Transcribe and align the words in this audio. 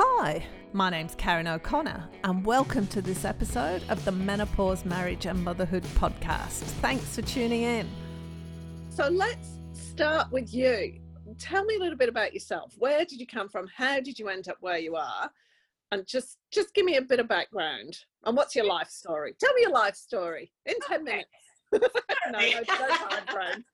Hi, 0.00 0.46
my 0.72 0.90
name's 0.90 1.16
Karen 1.16 1.48
O'Connor, 1.48 2.08
and 2.22 2.46
welcome 2.46 2.86
to 2.86 3.02
this 3.02 3.24
episode 3.24 3.82
of 3.88 4.04
the 4.04 4.12
Menopause, 4.12 4.84
Marriage 4.84 5.26
and 5.26 5.42
Motherhood 5.42 5.82
podcast. 5.96 6.62
Thanks 6.80 7.16
for 7.16 7.22
tuning 7.22 7.62
in. 7.62 7.88
So 8.90 9.08
let's 9.08 9.48
start 9.72 10.30
with 10.30 10.54
you. 10.54 11.00
Tell 11.40 11.64
me 11.64 11.74
a 11.74 11.78
little 11.80 11.98
bit 11.98 12.08
about 12.08 12.32
yourself. 12.32 12.76
Where 12.78 13.04
did 13.04 13.18
you 13.18 13.26
come 13.26 13.48
from? 13.48 13.66
How 13.76 13.98
did 13.98 14.20
you 14.20 14.28
end 14.28 14.48
up 14.48 14.58
where 14.60 14.78
you 14.78 14.94
are? 14.94 15.32
And 15.90 16.06
just 16.06 16.38
just 16.52 16.74
give 16.74 16.84
me 16.84 16.98
a 16.98 17.02
bit 17.02 17.18
of 17.18 17.26
background. 17.26 17.98
And 18.24 18.36
what's 18.36 18.54
your 18.54 18.66
life 18.66 18.90
story? 18.90 19.34
Tell 19.40 19.52
me 19.54 19.62
your 19.62 19.72
life 19.72 19.96
story 19.96 20.52
in 20.64 20.76
10 20.86 21.02
minutes. 21.02 21.26
no, 21.72 21.80
no, 22.30 22.38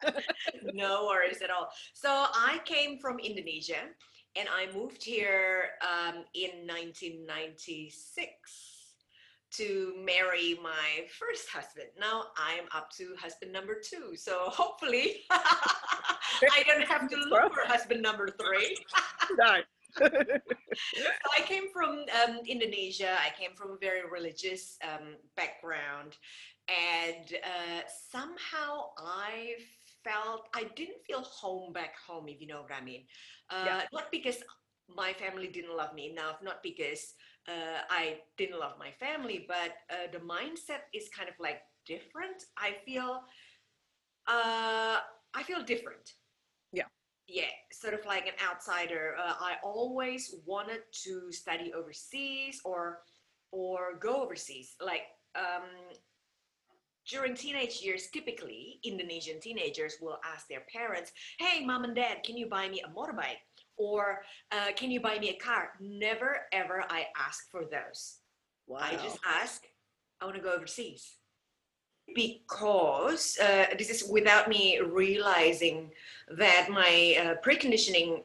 no 0.03 0.13
no 0.73 1.07
worries 1.07 1.43
at 1.43 1.51
all. 1.51 1.69
So 1.93 2.09
I 2.09 2.63
came 2.65 2.99
from 2.99 3.19
Indonesia 3.19 3.83
and 4.37 4.49
I 4.49 4.73
moved 4.77 5.05
here 5.05 5.71
um, 5.83 6.25
in 6.35 6.67
1996 6.67 8.29
to 9.53 9.95
marry 10.05 10.59
my 10.63 11.07
first 11.19 11.49
husband. 11.49 11.89
Now 11.99 12.25
I'm 12.37 12.65
up 12.75 12.91
to 12.99 13.15
husband 13.21 13.53
number 13.53 13.77
two. 13.81 14.17
So 14.17 14.49
hopefully 14.49 15.23
I 15.31 16.65
don't 16.67 16.87
have 16.87 17.09
to 17.09 17.17
look 17.17 17.55
for 17.55 17.67
husband 17.67 18.03
number 18.03 18.29
three. 18.29 18.77
no. 19.39 19.61
so 19.97 20.09
I 20.09 21.41
came 21.43 21.65
from 21.73 22.05
um, 22.25 22.41
Indonesia. 22.49 23.17
I 23.21 23.31
came 23.39 23.55
from 23.55 23.73
a 23.73 23.77
very 23.77 24.01
religious 24.11 24.77
um, 24.83 25.15
background. 25.37 26.17
And 26.69 27.35
uh, 27.45 27.83
somehow 28.11 28.87
I 28.99 29.55
felt, 30.05 30.49
I 30.55 30.65
didn't 30.77 31.03
feel 31.07 31.23
home 31.23 31.73
back 31.73 31.95
home, 32.07 32.29
if 32.29 32.41
you 32.41 32.47
know 32.47 32.63
what 32.63 32.73
I 32.73 32.85
mean. 32.85 33.05
Uh, 33.51 33.65
yeah. 33.67 33.83
Not 33.93 34.13
because 34.13 34.43
my 34.89 35.13
family 35.15 35.49
didn't 35.49 35.77
love 35.77 35.95
me 35.95 36.11
enough, 36.11 36.37
not 36.43 36.63
because 36.63 37.15
uh, 37.49 37.81
I 37.91 38.19
didn't 38.37 38.61
love 38.61 38.75
my 38.79 38.91
family, 38.93 39.45
but 39.49 39.73
uh, 39.91 40.11
the 40.13 40.19
mindset 40.19 40.83
is 40.93 41.09
kind 41.09 41.29
of 41.29 41.35
like 41.41 41.61
different. 41.87 42.43
I 42.59 42.77
feel, 42.85 43.21
uh, 44.27 44.99
I 45.35 45.43
feel 45.43 45.63
different. 45.63 46.13
Yeah. 46.73 46.85
Yeah, 47.27 47.53
sort 47.73 47.95
of 47.95 48.05
like 48.05 48.27
an 48.27 48.35
outsider. 48.47 49.17
Uh, 49.19 49.35
I 49.41 49.55
always 49.63 50.35
wanted 50.47 50.81
to 51.05 51.33
study 51.33 51.73
overseas 51.73 52.61
or 52.65 53.01
or 53.51 53.97
go 53.99 54.23
overseas. 54.23 54.75
Like 54.81 55.05
um, 55.35 55.71
during 57.11 57.35
teenage 57.35 57.81
years, 57.83 58.09
typically 58.13 58.81
Indonesian 58.85 59.41
teenagers 59.41 59.97
will 60.01 60.19
ask 60.25 60.49
their 60.49 60.63
parents, 60.73 61.13
Hey, 61.39 61.65
mom 61.65 61.85
and 61.85 61.95
dad, 61.95 62.19
can 62.25 62.37
you 62.37 62.47
buy 62.47 62.69
me 62.69 62.83
a 62.83 62.89
motorbike? 62.89 63.43
Or 63.77 64.23
uh, 64.53 64.73
can 64.77 64.91
you 64.91 65.01
buy 65.01 65.19
me 65.19 65.31
a 65.31 65.35
car? 65.35 65.71
Never 65.81 66.43
ever 66.53 66.85
I 66.89 67.07
ask 67.19 67.51
for 67.51 67.63
those. 67.65 68.19
Wow. 68.67 68.81
I 68.83 68.93
just 68.97 69.19
ask, 69.27 69.65
I 70.21 70.25
want 70.25 70.37
to 70.37 70.43
go 70.43 70.53
overseas. 70.53 71.17
Because 72.15 73.39
uh, 73.43 73.67
this 73.79 73.91
is 73.91 74.09
without 74.09 74.49
me 74.49 74.79
realizing 74.79 75.91
that 76.37 76.69
my 76.71 77.17
uh, 77.19 77.35
preconditioning 77.47 78.23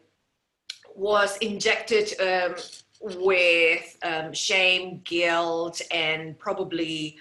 was 0.96 1.38
injected 1.38 2.14
um, 2.20 2.56
with 3.02 3.98
um, 4.04 4.34
shame, 4.34 5.02
guilt, 5.06 5.82
and 5.92 6.38
probably 6.38 7.18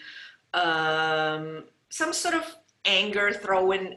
um, 0.54 1.64
some 1.91 2.12
sort 2.12 2.34
of 2.34 2.56
anger 2.84 3.32
thrown 3.32 3.96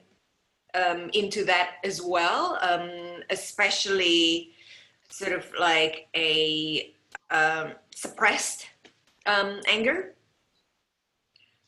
um, 0.73 1.09
into 1.13 1.43
that 1.45 1.75
as 1.83 2.02
well, 2.02 2.58
um, 2.61 3.23
especially 3.30 4.52
sort 5.09 5.33
of 5.33 5.45
like 5.59 6.08
a 6.16 6.93
um, 7.30 7.71
suppressed 7.93 8.67
um, 9.25 9.59
anger. 9.67 10.16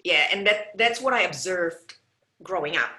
Yeah, 0.03 0.27
and 0.31 0.45
that 0.47 0.77
that's 0.77 0.99
what 1.01 1.13
I 1.13 1.21
observed 1.21 1.95
growing 2.41 2.75
up, 2.75 2.91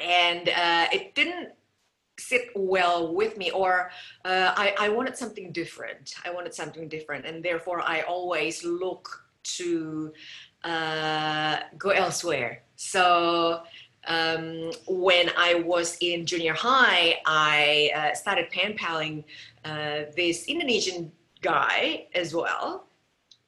and 0.00 0.48
uh, 0.48 0.86
it 0.92 1.14
didn't 1.14 1.50
sit 2.20 2.50
well 2.54 3.14
with 3.14 3.36
me 3.38 3.50
or 3.50 3.90
uh, 4.24 4.52
I, 4.56 4.74
I 4.78 4.88
wanted 4.88 5.16
something 5.16 5.52
different 5.52 6.14
i 6.24 6.30
wanted 6.30 6.52
something 6.52 6.88
different 6.88 7.24
and 7.24 7.44
therefore 7.44 7.80
i 7.82 8.00
always 8.02 8.64
look 8.64 9.28
to 9.44 10.12
uh, 10.68 11.60
go 11.76 11.90
elsewhere. 11.90 12.62
So 12.76 13.62
um, 14.06 14.70
when 14.86 15.30
I 15.36 15.54
was 15.54 15.96
in 16.00 16.26
junior 16.26 16.54
high, 16.54 17.20
I 17.26 17.90
uh, 17.94 18.14
started 18.14 18.50
pen 18.50 18.74
paling 18.74 19.24
uh, 19.64 20.02
this 20.16 20.46
Indonesian 20.46 21.12
guy 21.40 22.06
as 22.14 22.34
well. 22.34 22.87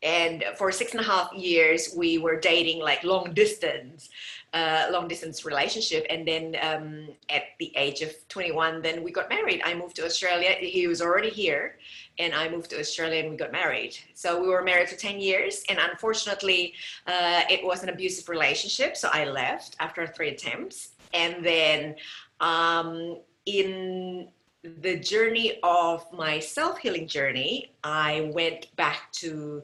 And 0.03 0.45
for 0.57 0.73
six 0.73 0.93
and 0.93 1.01
a 1.01 1.05
half 1.05 1.33
years, 1.35 1.95
we 1.95 2.19
were 2.19 2.41
dating 2.41 2.81
like 2.81 3.05
long 3.05 3.35
distance, 3.35 4.09
uh, 4.55 4.87
long 4.91 5.09
distance 5.09 5.45
relationship. 5.45 6.07
And 6.09 6.27
then 6.27 6.57
um, 6.63 7.09
at 7.29 7.43
the 7.59 7.73
age 7.77 8.01
of 8.01 8.13
21, 8.29 8.83
then 8.83 9.03
we 9.03 9.13
got 9.13 9.29
married. 9.29 9.61
I 9.65 9.75
moved 9.75 9.97
to 9.97 10.05
Australia. 10.07 10.53
He 10.59 10.87
was 10.87 11.03
already 11.03 11.31
here 11.31 11.77
and 12.21 12.35
I 12.35 12.49
moved 12.49 12.71
to 12.71 12.79
Australia 12.79 13.21
and 13.23 13.31
we 13.31 13.37
got 13.37 13.51
married. 13.51 13.97
So 14.15 14.41
we 14.41 14.49
were 14.49 14.63
married 14.63 14.89
for 14.89 14.97
10 14.97 15.21
years, 15.21 15.65
and 15.69 15.79
unfortunately, 15.79 16.75
uh, 17.07 17.43
it 17.49 17.65
was 17.65 17.83
an 17.83 17.89
abusive 17.89 18.29
relationship. 18.29 18.97
So 18.97 19.09
I 19.13 19.25
left 19.25 19.77
after 19.81 20.07
three 20.07 20.29
attempts. 20.29 20.91
And 21.15 21.45
then 21.45 21.97
um, 22.41 23.19
in 23.47 24.29
the 24.63 24.99
journey 24.99 25.59
of 25.63 26.07
my 26.13 26.39
self 26.39 26.79
healing 26.79 27.07
journey, 27.07 27.73
I 27.83 28.31
went 28.35 28.75
back 28.77 29.11
to 29.13 29.63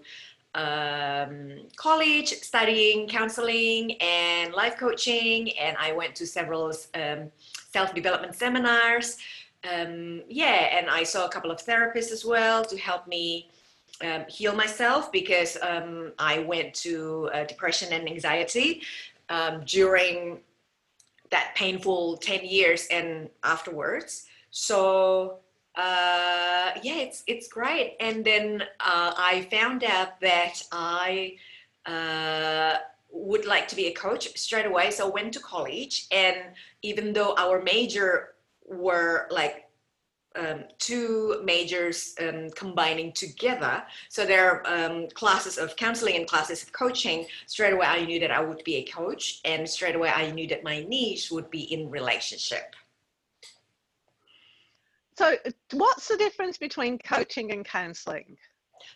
um, 0.54 1.66
college 1.76 2.28
studying 2.28 3.08
counseling 3.08 3.92
and 4.00 4.54
life 4.54 4.76
coaching, 4.78 5.50
and 5.58 5.76
I 5.78 5.92
went 5.92 6.14
to 6.16 6.26
several 6.26 6.72
um, 6.94 7.30
self 7.70 7.94
development 7.94 8.34
seminars 8.34 9.18
um, 9.64 10.22
yeah, 10.28 10.78
and 10.78 10.88
I 10.88 11.02
saw 11.02 11.26
a 11.26 11.28
couple 11.28 11.50
of 11.50 11.58
therapists 11.58 12.12
as 12.12 12.24
well 12.24 12.64
to 12.64 12.78
help 12.78 13.06
me 13.06 13.48
um, 14.02 14.24
heal 14.28 14.54
myself 14.54 15.10
because 15.10 15.56
um, 15.62 16.12
I 16.18 16.40
went 16.40 16.74
to 16.74 17.30
uh, 17.32 17.44
depression 17.44 17.92
and 17.92 18.08
anxiety 18.08 18.82
um, 19.28 19.62
during 19.64 20.40
that 21.30 21.54
painful 21.56 22.18
10 22.18 22.44
years 22.44 22.86
and 22.90 23.28
afterwards. 23.42 24.26
So 24.58 25.40
uh, 25.74 26.70
yeah, 26.82 27.00
it's 27.06 27.22
it's 27.26 27.46
great. 27.46 27.96
And 28.00 28.24
then 28.24 28.62
uh, 28.80 29.12
I 29.14 29.46
found 29.50 29.84
out 29.84 30.18
that 30.22 30.62
I 30.72 31.36
uh, 31.84 32.78
would 33.10 33.44
like 33.44 33.68
to 33.68 33.76
be 33.76 33.88
a 33.88 33.92
coach 33.92 34.34
straight 34.38 34.64
away. 34.64 34.90
So 34.90 35.08
I 35.08 35.10
went 35.10 35.34
to 35.34 35.40
college, 35.40 36.06
and 36.10 36.36
even 36.80 37.12
though 37.12 37.34
our 37.36 37.60
major 37.60 38.34
were 38.64 39.28
like 39.30 39.68
um, 40.36 40.64
two 40.78 41.42
majors 41.44 42.14
um, 42.18 42.48
combining 42.56 43.12
together. 43.12 43.82
So 44.08 44.24
there 44.24 44.50
are 44.50 44.62
um, 44.66 45.08
classes 45.10 45.58
of 45.58 45.76
counseling 45.76 46.16
and 46.16 46.26
classes 46.26 46.62
of 46.62 46.72
coaching. 46.72 47.26
Straight 47.46 47.74
away, 47.74 47.86
I 47.86 48.06
knew 48.06 48.20
that 48.20 48.30
I 48.30 48.40
would 48.40 48.64
be 48.64 48.76
a 48.76 48.84
coach, 48.84 49.40
and 49.44 49.68
straight 49.68 49.96
away, 49.96 50.08
I 50.08 50.30
knew 50.30 50.48
that 50.48 50.64
my 50.64 50.80
niche 50.88 51.30
would 51.30 51.50
be 51.50 51.64
in 51.74 51.90
relationship. 51.90 52.74
So, 55.16 55.36
what's 55.72 56.08
the 56.08 56.16
difference 56.16 56.58
between 56.58 56.98
coaching 56.98 57.52
and 57.52 57.64
counseling? 57.64 58.36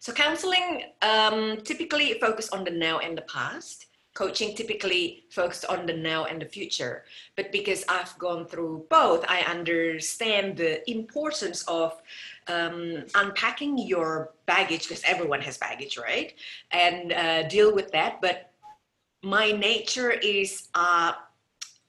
So, 0.01 0.13
counseling 0.13 0.85
um, 1.03 1.59
typically 1.63 2.19
focus 2.21 2.51
on 2.51 2.65
the 2.65 2.71
now 2.71 2.99
and 2.99 3.17
the 3.17 3.23
past 3.23 3.87
coaching 4.15 4.55
typically 4.55 5.25
focused 5.31 5.65
on 5.67 5.87
the 5.87 5.93
now 5.93 6.25
and 6.25 6.43
the 6.43 6.47
future. 6.47 7.05
But 7.37 7.53
because 7.53 7.85
I've 7.89 8.17
gone 8.19 8.47
through 8.47 8.87
both, 8.91 9.25
I 9.29 9.43
understand 9.43 10.57
the 10.57 10.89
importance 10.91 11.63
of 11.69 12.01
um, 12.49 13.05
unpacking 13.15 13.79
your 13.79 14.33
baggage, 14.47 14.89
because 14.89 15.03
everyone 15.07 15.41
has 15.43 15.59
baggage, 15.59 15.97
right? 15.97 16.35
And 16.73 17.13
uh, 17.13 17.49
deal 17.49 17.75
with 17.75 17.93
that. 17.93 18.21
But 18.21 18.53
my 19.23 19.53
nature 19.53 20.11
is, 20.11 20.69
uh, 20.75 21.13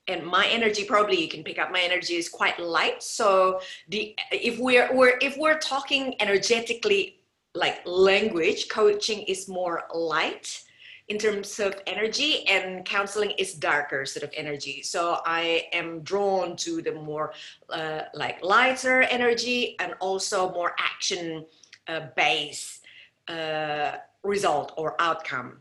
and 0.07 0.25
my 0.25 0.47
energy 0.47 0.83
probably 0.83 1.21
you 1.21 1.27
can 1.27 1.43
pick 1.43 1.59
up 1.59 1.71
my 1.71 1.81
energy 1.81 2.15
is 2.15 2.27
quite 2.29 2.59
light. 2.59 3.03
So 3.03 3.61
the 3.89 4.15
if 4.31 4.59
we're, 4.59 4.93
we're 4.93 5.17
if 5.21 5.37
we're 5.37 5.59
talking 5.59 6.15
energetically 6.19 7.21
like 7.53 7.81
language 7.85 8.69
coaching 8.69 9.21
is 9.23 9.47
more 9.47 9.83
light 9.93 10.63
in 11.09 11.17
terms 11.17 11.59
of 11.59 11.75
energy 11.87 12.47
and 12.47 12.85
counseling 12.85 13.31
is 13.31 13.53
darker 13.53 14.05
sort 14.05 14.23
of 14.23 14.31
energy. 14.35 14.81
So 14.81 15.19
i 15.25 15.67
am 15.73 16.01
drawn 16.01 16.55
to 16.57 16.81
the 16.81 16.93
more 16.93 17.33
uh, 17.69 18.03
like 18.13 18.41
lighter 18.43 19.01
energy 19.03 19.75
and 19.79 19.93
also 19.99 20.51
more 20.51 20.73
action 20.79 21.45
uh, 21.87 22.07
based 22.15 22.85
uh, 23.27 23.97
result 24.23 24.73
or 24.77 24.95
outcome 24.99 25.57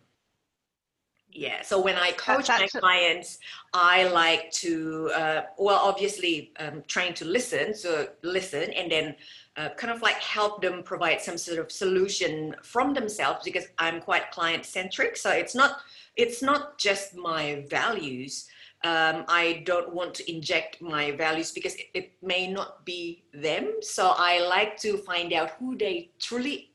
yeah 1.32 1.62
so 1.62 1.80
when 1.80 1.96
i 1.96 2.10
coach 2.12 2.48
my 2.48 2.66
clients 2.66 3.38
i 3.72 4.04
like 4.08 4.50
to 4.50 5.10
uh, 5.14 5.42
well 5.58 5.80
obviously 5.82 6.52
um, 6.58 6.82
trying 6.88 7.14
to 7.14 7.24
listen 7.24 7.74
so 7.74 8.08
listen 8.22 8.72
and 8.72 8.90
then 8.90 9.14
uh, 9.56 9.68
kind 9.76 9.92
of 9.92 10.00
like 10.02 10.16
help 10.16 10.62
them 10.62 10.82
provide 10.82 11.20
some 11.20 11.36
sort 11.36 11.58
of 11.58 11.70
solution 11.70 12.54
from 12.62 12.94
themselves 12.94 13.40
because 13.44 13.66
i'm 13.78 14.00
quite 14.00 14.30
client 14.30 14.64
centric 14.64 15.16
so 15.16 15.30
it's 15.30 15.54
not 15.54 15.80
it's 16.16 16.42
not 16.42 16.76
just 16.78 17.16
my 17.16 17.64
values. 17.68 18.48
Um, 18.82 19.26
i 19.28 19.62
don't 19.66 19.94
want 19.94 20.14
to 20.14 20.24
inject 20.34 20.80
my 20.80 21.10
values 21.10 21.52
because 21.52 21.74
it, 21.74 21.88
it 21.92 22.12
may 22.22 22.50
not 22.50 22.86
be 22.86 23.24
them. 23.34 23.74
So 23.82 24.14
i 24.16 24.40
like 24.40 24.78
to 24.78 24.96
find 24.96 25.34
out 25.34 25.50
who 25.58 25.76
they 25.76 26.10
truly 26.18 26.70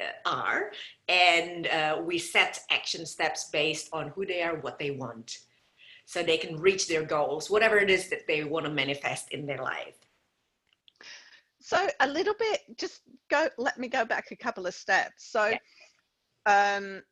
uh, 0.00 0.04
are 0.24 0.70
and 1.08 1.66
uh, 1.68 2.00
we 2.04 2.18
set 2.18 2.60
action 2.70 3.06
steps 3.06 3.48
based 3.52 3.88
on 3.92 4.08
who 4.08 4.26
they 4.26 4.42
are 4.42 4.56
what 4.56 4.78
they 4.78 4.90
want 4.90 5.38
so 6.04 6.22
they 6.22 6.38
can 6.38 6.56
reach 6.56 6.88
their 6.88 7.02
goals 7.02 7.50
whatever 7.50 7.78
it 7.78 7.90
is 7.90 8.08
that 8.08 8.26
they 8.26 8.44
want 8.44 8.66
to 8.66 8.72
manifest 8.72 9.30
in 9.32 9.46
their 9.46 9.62
life. 9.62 9.96
So 11.60 11.88
a 12.00 12.08
little 12.08 12.34
bit 12.38 12.60
just 12.76 13.02
go 13.30 13.48
let 13.58 13.78
me 13.78 13.88
go 13.88 14.04
back 14.04 14.30
a 14.30 14.36
couple 14.36 14.66
of 14.66 14.74
steps. 14.74 15.30
So 15.30 15.52
yeah. 16.46 16.74
um 16.74 17.02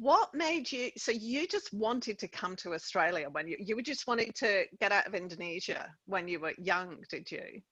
what 0.00 0.34
made 0.34 0.70
you 0.70 0.90
so 0.96 1.12
you 1.12 1.46
just 1.46 1.72
wanted 1.72 2.18
to 2.18 2.26
come 2.26 2.56
to 2.56 2.74
australia 2.74 3.28
when 3.30 3.46
you 3.46 3.56
you 3.60 3.76
were 3.76 3.82
just 3.82 4.08
wanting 4.08 4.32
to 4.34 4.64
get 4.80 4.90
out 4.90 5.06
of 5.06 5.14
indonesia 5.14 5.86
when 6.06 6.26
you 6.26 6.40
were 6.40 6.52
young 6.58 6.96
did 7.08 7.30
you? 7.30 7.62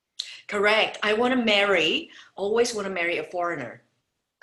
Correct. 0.46 0.98
I 1.02 1.12
want 1.14 1.34
to 1.34 1.44
marry 1.44 2.10
always 2.36 2.74
want 2.74 2.86
to 2.86 2.92
marry 2.92 3.18
a 3.18 3.24
foreigner 3.24 3.82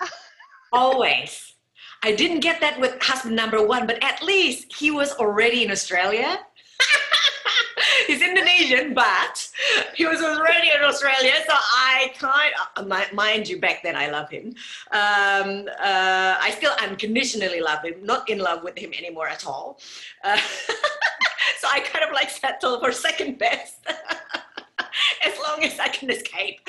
Always. 0.72 1.54
I 2.02 2.12
didn't 2.12 2.40
get 2.40 2.60
that 2.60 2.80
with 2.80 3.00
husband 3.00 3.36
number 3.36 3.64
one, 3.64 3.86
but 3.86 4.02
at 4.02 4.22
least 4.22 4.74
he 4.74 4.90
was 4.90 5.12
already 5.12 5.64
in 5.64 5.70
Australia. 5.70 6.40
He's 8.06 8.22
Indonesian, 8.22 8.94
but 8.94 9.48
he 9.94 10.06
was 10.06 10.20
already 10.20 10.70
in 10.70 10.82
Australia. 10.82 11.34
So 11.46 11.54
I 11.54 12.12
kind 12.18 12.52
of, 12.76 13.14
mind 13.14 13.48
you, 13.48 13.60
back 13.60 13.82
then 13.82 13.94
I 13.94 14.10
love 14.10 14.30
him. 14.30 14.54
Um, 14.90 15.68
uh, 15.78 16.36
I 16.40 16.52
still 16.56 16.72
unconditionally 16.82 17.60
love 17.60 17.84
him, 17.84 17.94
not 18.02 18.28
in 18.28 18.38
love 18.38 18.64
with 18.64 18.76
him 18.76 18.92
anymore 18.98 19.28
at 19.28 19.46
all. 19.46 19.78
Uh, 20.24 20.36
so 21.60 21.68
I 21.70 21.80
kind 21.80 22.04
of 22.04 22.12
like 22.12 22.30
settle 22.30 22.80
for 22.80 22.90
second 22.90 23.38
best 23.38 23.76
as 25.24 25.34
long 25.46 25.62
as 25.62 25.78
I 25.78 25.88
can 25.88 26.10
escape. 26.10 26.60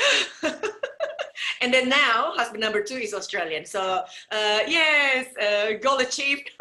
And 1.61 1.73
then 1.73 1.89
now 1.89 2.33
husband 2.35 2.61
number 2.61 2.83
two 2.83 2.97
is 2.97 3.13
Australian. 3.13 3.65
So 3.65 4.03
uh, 4.31 4.59
yes, 4.67 5.27
uh, 5.37 5.77
goal 5.81 5.99
achieved. 5.99 6.49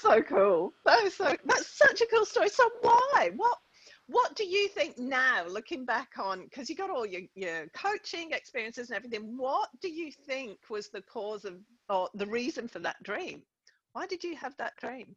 so 0.00 0.22
cool. 0.22 0.72
Is 1.04 1.16
so. 1.16 1.36
That's 1.44 1.66
such 1.66 2.00
a 2.00 2.06
cool 2.06 2.24
story. 2.24 2.48
So 2.48 2.68
why? 2.82 3.30
What? 3.36 3.58
What 4.06 4.36
do 4.36 4.44
you 4.44 4.68
think 4.68 4.98
now, 4.98 5.46
looking 5.48 5.86
back 5.86 6.10
on, 6.18 6.44
because 6.44 6.68
you 6.68 6.76
got 6.76 6.90
all 6.90 7.06
your, 7.06 7.22
your 7.34 7.68
coaching 7.68 8.32
experiences 8.32 8.90
and 8.90 8.96
everything, 8.96 9.38
what 9.38 9.70
do 9.80 9.88
you 9.88 10.12
think 10.12 10.58
was 10.68 10.90
the 10.90 11.00
cause 11.00 11.46
of, 11.46 11.54
or 11.88 12.10
the 12.12 12.26
reason 12.26 12.68
for 12.68 12.80
that 12.80 13.02
dream? 13.02 13.40
Why 13.94 14.06
did 14.06 14.22
you 14.22 14.36
have 14.36 14.54
that 14.58 14.76
dream? 14.76 15.16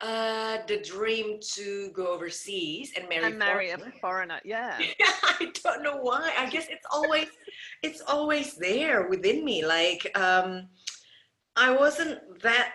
Uh, 0.00 0.58
the 0.68 0.78
dream 0.78 1.40
to 1.40 1.90
go 1.92 2.06
overseas 2.14 2.92
and 2.96 3.08
marry, 3.08 3.26
and 3.26 3.38
marry 3.38 3.66
foreigner. 3.66 3.92
a 3.96 3.98
foreigner. 3.98 4.40
Yeah. 4.44 4.78
I 5.40 5.50
don't 5.64 5.82
know 5.82 5.96
why. 5.96 6.32
I 6.38 6.48
guess 6.48 6.66
it's 6.70 6.86
always 6.92 7.26
it's 7.82 8.00
always 8.06 8.54
there 8.54 9.08
within 9.08 9.44
me. 9.44 9.66
Like 9.66 10.06
um, 10.16 10.68
I 11.56 11.72
wasn't 11.72 12.20
that 12.42 12.74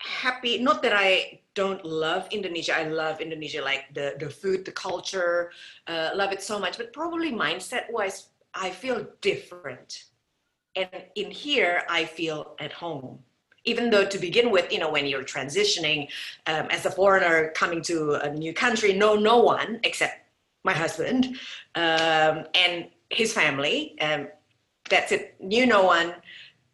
happy. 0.00 0.58
Not 0.58 0.82
that 0.82 0.92
I 0.92 1.40
don't 1.54 1.82
love 1.82 2.28
Indonesia. 2.30 2.76
I 2.76 2.84
love 2.84 3.22
Indonesia, 3.22 3.62
like 3.62 3.94
the 3.94 4.16
the 4.20 4.28
food, 4.28 4.66
the 4.66 4.72
culture. 4.72 5.52
Uh, 5.86 6.10
love 6.14 6.30
it 6.30 6.42
so 6.42 6.58
much. 6.58 6.76
But 6.76 6.92
probably 6.92 7.32
mindset 7.32 7.90
wise, 7.90 8.28
I 8.52 8.68
feel 8.68 9.06
different. 9.22 10.04
And 10.76 10.90
in 11.16 11.30
here, 11.30 11.84
I 11.88 12.04
feel 12.04 12.54
at 12.60 12.72
home 12.72 13.24
even 13.64 13.90
though 13.90 14.04
to 14.04 14.18
begin 14.18 14.50
with, 14.50 14.72
you 14.72 14.78
know, 14.78 14.90
when 14.90 15.06
you're 15.06 15.24
transitioning 15.24 16.08
um, 16.46 16.66
as 16.70 16.86
a 16.86 16.90
foreigner 16.90 17.50
coming 17.54 17.82
to 17.82 18.14
a 18.14 18.30
new 18.30 18.54
country, 18.54 18.92
know 18.92 19.16
no 19.16 19.38
one 19.38 19.80
except 19.84 20.14
my 20.64 20.72
husband 20.72 21.36
um, 21.74 22.44
and 22.54 22.88
his 23.10 23.32
family. 23.32 23.96
Um, 24.00 24.28
that's 24.88 25.12
it. 25.12 25.34
Knew 25.40 25.66
no 25.66 25.84
one. 25.84 26.14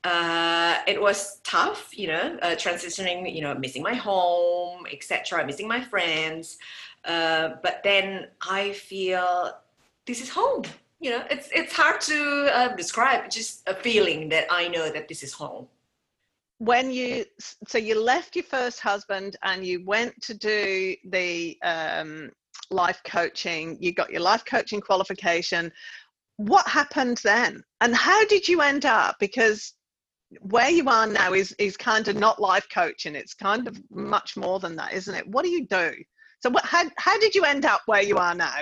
Uh, 0.04 0.78
it 0.86 1.00
was 1.00 1.40
tough, 1.42 1.90
you 1.92 2.06
know, 2.06 2.38
uh, 2.42 2.54
transitioning, 2.54 3.34
you 3.34 3.42
know, 3.42 3.54
missing 3.54 3.82
my 3.82 3.94
home, 3.94 4.86
etc., 4.92 5.44
missing 5.44 5.66
my 5.66 5.80
friends. 5.80 6.58
Uh, 7.04 7.50
but 7.62 7.80
then 7.82 8.28
I 8.40 8.72
feel 8.72 9.52
this 10.06 10.20
is 10.20 10.28
home. 10.28 10.62
You 11.00 11.10
know, 11.10 11.24
it's 11.30 11.48
it's 11.52 11.72
hard 11.72 12.00
to 12.02 12.50
uh, 12.54 12.76
describe. 12.76 13.30
Just 13.30 13.68
a 13.68 13.74
feeling 13.74 14.28
that 14.30 14.46
I 14.50 14.68
know 14.68 14.90
that 14.90 15.08
this 15.08 15.22
is 15.22 15.32
home 15.32 15.66
when 16.58 16.90
you 16.90 17.24
so 17.66 17.78
you 17.78 18.00
left 18.00 18.34
your 18.34 18.44
first 18.44 18.80
husband 18.80 19.36
and 19.42 19.64
you 19.64 19.84
went 19.84 20.14
to 20.22 20.34
do 20.34 20.94
the 21.10 21.56
um, 21.62 22.30
life 22.70 23.00
coaching 23.04 23.76
you 23.80 23.92
got 23.92 24.10
your 24.10 24.22
life 24.22 24.44
coaching 24.44 24.80
qualification. 24.80 25.70
What 26.38 26.66
happened 26.66 27.20
then? 27.24 27.62
And 27.80 27.94
how 27.94 28.24
did 28.26 28.48
you 28.48 28.60
end 28.60 28.84
up? 28.84 29.16
Because 29.20 29.74
where 30.40 30.70
you 30.70 30.88
are 30.88 31.06
now 31.06 31.34
is 31.34 31.52
is 31.58 31.76
kind 31.76 32.08
of 32.08 32.16
not 32.16 32.40
life 32.40 32.66
coaching 32.72 33.14
it's 33.14 33.32
kind 33.32 33.68
of 33.68 33.78
much 33.90 34.36
more 34.36 34.58
than 34.58 34.76
that 34.76 34.92
isn't 34.92 35.14
it? 35.14 35.26
What 35.28 35.44
do 35.44 35.50
you 35.50 35.66
do? 35.66 35.92
So 36.40 36.50
what 36.50 36.64
how, 36.64 36.84
how 36.96 37.18
did 37.18 37.34
you 37.34 37.44
end 37.44 37.64
up 37.64 37.82
where 37.86 38.02
you 38.02 38.16
are 38.16 38.34
now 38.34 38.56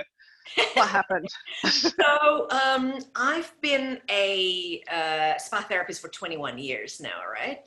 what 0.73 0.87
happened? 0.87 1.29
so 1.63 2.47
um, 2.49 2.99
I've 3.15 3.53
been 3.61 3.99
a 4.09 4.83
uh, 4.91 5.37
spa 5.37 5.61
therapist 5.61 6.01
for 6.01 6.09
21 6.09 6.57
years 6.57 7.01
now, 7.01 7.21
right? 7.31 7.59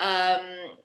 Um, 0.00 0.76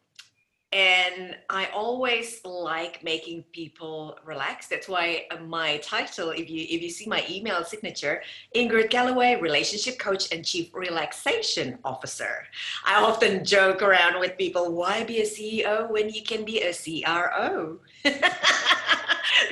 and 0.73 1.35
I 1.49 1.67
always 1.73 2.39
like 2.45 3.03
making 3.03 3.43
people 3.51 4.17
relax. 4.23 4.67
That's 4.67 4.87
why 4.87 5.25
uh, 5.29 5.37
my 5.37 5.77
title, 5.77 6.29
if 6.29 6.49
you 6.49 6.65
if 6.69 6.81
you 6.81 6.89
see 6.89 7.07
my 7.07 7.25
email 7.29 7.63
signature, 7.65 8.21
Ingrid 8.55 8.89
Galloway, 8.89 9.35
relationship 9.35 9.99
coach 9.99 10.31
and 10.31 10.45
chief 10.45 10.73
relaxation 10.73 11.77
officer. 11.83 12.45
I 12.85 13.01
often 13.03 13.43
joke 13.43 13.81
around 13.81 14.19
with 14.19 14.37
people, 14.37 14.71
why 14.71 15.03
be 15.03 15.19
a 15.19 15.25
CEO 15.25 15.89
when 15.89 16.09
you 16.09 16.23
can 16.23 16.45
be 16.45 16.61
a 16.61 16.73
CRO? 16.73 17.79
because 18.03 18.23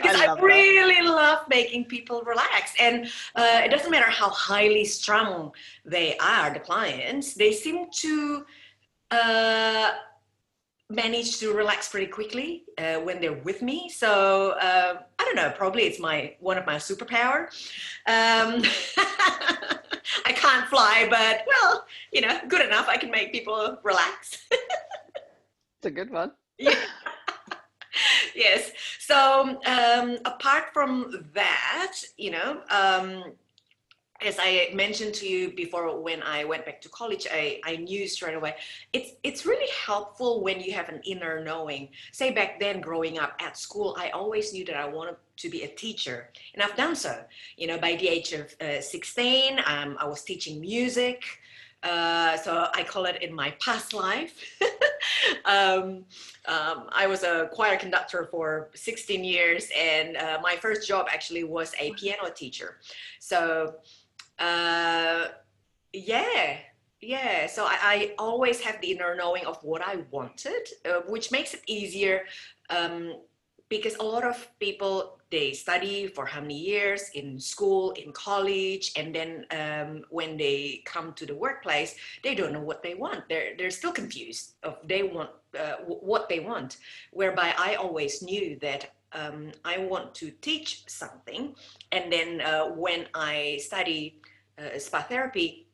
I, 0.04 0.28
I 0.28 0.40
really 0.40 1.06
that. 1.06 1.14
love 1.14 1.40
making 1.50 1.86
people 1.86 2.22
relax. 2.22 2.74
And 2.80 3.08
uh, 3.36 3.62
it 3.66 3.72
doesn't 3.72 3.92
matter 3.92 4.10
how 4.10 4.30
highly 4.30 4.86
strung 4.86 5.52
they 5.84 6.18
are, 6.18 6.54
the 6.54 6.60
clients, 6.60 7.34
they 7.34 7.52
seem 7.52 7.90
to 7.92 8.46
uh, 9.12 9.92
manage 10.90 11.40
to 11.40 11.54
relax 11.54 11.90
pretty 11.90 12.08
quickly 12.08 12.64
uh, 12.78 12.96
when 12.96 13.22
they're 13.22 13.34
with 13.34 13.62
me. 13.62 13.90
So 13.90 14.52
uh, 14.62 15.02
I 15.20 15.24
don't 15.24 15.36
know, 15.36 15.52
probably 15.56 15.84
it's 15.84 16.00
my 16.00 16.36
one 16.40 16.58
of 16.58 16.66
my 16.66 16.76
superpower. 16.76 17.44
Um, 18.08 18.64
I 20.26 20.32
can't 20.34 20.68
fly, 20.68 21.08
but 21.10 21.46
well, 21.48 21.86
you 22.12 22.22
know, 22.22 22.40
good 22.48 22.66
enough. 22.66 22.88
I 22.88 22.98
can 22.98 23.12
make 23.12 23.32
people 23.32 23.78
relax. 23.84 24.48
it's 24.52 25.86
a 25.86 25.92
good 25.92 26.12
one. 26.12 26.32
Yeah 26.62 26.76
yes. 28.36 28.72
So 29.00 29.60
um, 29.66 30.18
apart 30.26 30.74
from 30.74 31.28
that, 31.34 31.98
you 32.18 32.32
know, 32.32 32.62
um, 32.70 33.34
as 34.26 34.38
I 34.40 34.72
mentioned 34.74 35.14
to 35.16 35.28
you 35.28 35.52
before, 35.52 36.00
when 36.00 36.22
I 36.24 36.44
went 36.44 36.66
back 36.66 36.82
to 36.82 36.90
college, 36.90 37.28
I, 37.32 37.62
I 37.66 37.78
knew 37.78 38.08
straight 38.08 38.36
away. 38.36 38.56
It's 38.92 39.12
it's 39.24 39.46
really 39.46 39.70
helpful 39.86 40.44
when 40.44 40.60
you 40.60 40.74
have 40.74 40.90
an 40.90 41.02
inner 41.06 41.44
knowing. 41.44 41.90
Say 42.12 42.32
back 42.32 42.60
then, 42.60 42.82
growing 42.82 43.18
up 43.20 43.36
at 43.40 43.58
school, 43.58 43.96
I 43.98 44.10
always 44.10 44.54
knew 44.54 44.66
that 44.66 44.76
I 44.76 44.88
wanted 44.88 45.16
to 45.38 45.50
be 45.50 45.64
a 45.64 45.68
teacher, 45.68 46.30
and 46.54 46.62
I've 46.62 46.76
done 46.76 46.96
so. 46.96 47.24
You 47.58 47.68
know, 47.68 47.78
by 47.78 47.96
the 47.96 48.08
age 48.08 48.34
of 48.34 48.54
uh, 48.62 48.82
16, 48.82 49.60
um, 49.66 49.98
I 50.00 50.06
was 50.06 50.24
teaching 50.24 50.60
music. 50.60 51.24
Uh, 51.82 52.36
so 52.36 52.68
I 52.74 52.84
call 52.84 53.06
it 53.06 53.22
in 53.22 53.34
my 53.34 53.52
past 53.62 53.94
life. 53.94 54.44
um, 55.46 56.04
um, 56.46 56.90
I 56.92 57.08
was 57.08 57.24
a 57.24 57.50
choir 57.54 57.78
conductor 57.78 58.28
for 58.30 58.70
16 58.74 59.24
years, 59.24 59.70
and 59.78 60.18
uh, 60.18 60.40
my 60.42 60.58
first 60.58 60.88
job 60.88 61.08
actually 61.10 61.46
was 61.46 61.74
a 61.80 61.94
piano 61.94 62.30
teacher. 62.36 62.78
So, 63.20 63.76
uh, 64.40 65.26
yeah, 65.94 66.58
yeah. 67.02 67.48
So 67.48 67.66
I, 67.66 67.78
I, 67.82 68.16
always 68.18 68.62
have 68.62 68.80
the 68.82 68.92
inner 68.92 69.16
knowing 69.16 69.46
of 69.46 69.62
what 69.64 69.82
I 69.82 69.98
wanted, 70.12 70.68
uh, 70.86 71.02
which 71.08 71.32
makes 71.32 71.54
it 71.54 71.62
easier 71.68 72.26
um, 72.70 73.16
because 73.70 73.96
a 73.96 74.04
lot 74.04 74.24
of 74.24 74.48
people 74.60 75.20
they 75.32 75.54
study 75.54 76.08
for 76.08 76.26
how 76.26 76.42
many 76.42 76.58
years 76.58 77.10
in 77.14 77.40
school 77.40 77.92
in 77.92 78.12
college 78.12 78.92
and 78.96 79.14
then 79.14 79.46
um, 79.52 80.04
when 80.10 80.38
they 80.38 80.82
come 80.86 81.14
to 81.14 81.26
the 81.26 81.36
workplace 81.36 81.96
they 82.24 82.34
don't 82.34 82.52
know 82.52 82.62
what 82.62 82.82
they 82.82 82.96
want 82.96 83.24
they're, 83.30 83.56
they're 83.58 83.70
still 83.70 83.92
confused 83.92 84.56
of 84.64 84.78
they 84.88 85.04
want 85.04 85.30
uh, 85.60 85.76
what 85.86 86.28
they 86.30 86.40
want 86.40 86.78
whereby 87.12 87.54
i 87.58 87.76
always 87.76 88.22
knew 88.24 88.58
that 88.60 88.92
um, 89.14 89.52
i 89.66 89.78
want 89.78 90.14
to 90.16 90.32
teach 90.42 90.84
something. 90.88 91.56
And 91.92 92.12
then 92.12 92.42
uh, 92.42 92.66
when 92.68 93.08
i 93.14 93.60
study 93.62 94.22
uh, 94.58 94.78
spa 94.78 95.02
therapy 95.02 95.68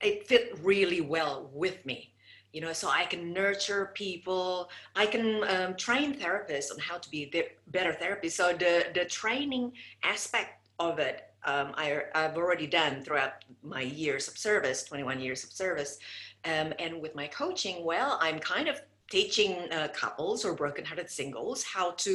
it 0.00 0.26
fit 0.26 0.58
really 0.62 1.00
well 1.00 1.50
with 1.52 1.84
me. 1.86 2.14
You 2.52 2.60
know 2.60 2.72
so 2.72 2.88
i 2.88 3.04
can 3.04 3.32
nurture 3.32 3.92
people. 3.94 4.70
I 4.96 5.06
can 5.06 5.44
um, 5.48 5.76
train 5.76 6.14
therapists 6.14 6.70
on 6.72 6.78
how 6.78 6.98
to 6.98 7.10
be 7.10 7.32
better 7.68 7.92
therapists. 7.92 8.32
So 8.32 8.52
the 8.52 8.86
the 8.94 9.04
training 9.04 9.72
aspect 10.02 10.68
of 10.78 10.98
it 10.98 11.32
um, 11.44 11.72
I, 11.74 12.02
have 12.14 12.36
already 12.36 12.66
done 12.66 13.02
throughout 13.02 13.44
my 13.62 13.82
years 13.82 14.28
of 14.28 14.38
service 14.38 14.84
21 14.84 15.20
years 15.20 15.42
of 15.44 15.50
service. 15.50 15.98
Um, 16.44 16.72
and 16.78 17.00
with 17.00 17.14
my 17.14 17.28
coaching 17.28 17.84
well 17.84 18.18
i'm 18.20 18.40
kind 18.40 18.66
of 18.66 18.80
teaching 19.16 19.52
uh, 19.76 19.88
couples 20.02 20.38
or 20.46 20.52
broken-hearted 20.62 21.08
singles 21.18 21.58
how 21.74 21.86
to 22.06 22.14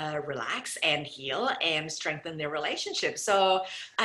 uh, 0.00 0.16
relax 0.32 0.78
and 0.92 1.02
heal 1.16 1.42
and 1.74 1.84
strengthen 2.00 2.34
their 2.38 2.52
relationship. 2.58 3.14
So 3.18 3.36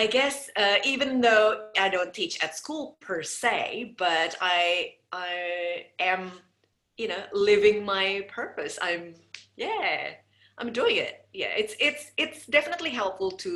I 0.02 0.04
guess 0.08 0.38
uh, 0.64 0.78
even 0.94 1.10
though 1.26 1.48
I 1.86 1.90
don't 1.96 2.14
teach 2.22 2.36
at 2.44 2.58
school 2.62 2.98
per 3.06 3.20
se, 3.24 3.94
but 4.06 4.32
I 4.42 4.64
I 5.12 5.34
am, 6.00 6.22
you 7.02 7.08
know, 7.12 7.24
living 7.50 7.78
my 7.86 8.08
purpose. 8.40 8.76
I'm, 8.82 9.04
yeah, 9.56 9.94
I'm 10.58 10.72
doing 10.74 10.96
it. 11.08 11.14
Yeah, 11.42 11.54
it's 11.62 11.76
it's 11.88 12.04
it's 12.24 12.42
definitely 12.58 12.94
helpful 13.02 13.32
to 13.46 13.52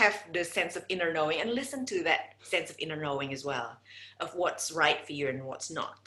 have 0.00 0.16
the 0.32 0.44
sense 0.44 0.74
of 0.76 0.84
inner 0.88 1.12
knowing 1.12 1.40
and 1.40 1.50
listen 1.60 1.84
to 1.92 2.02
that 2.08 2.22
sense 2.42 2.68
of 2.70 2.76
inner 2.84 3.00
knowing 3.06 3.32
as 3.32 3.44
well 3.44 3.70
of 4.20 4.28
what's 4.40 4.66
right 4.82 5.00
for 5.06 5.14
you 5.18 5.28
and 5.28 5.44
what's 5.44 5.70
not. 5.70 6.02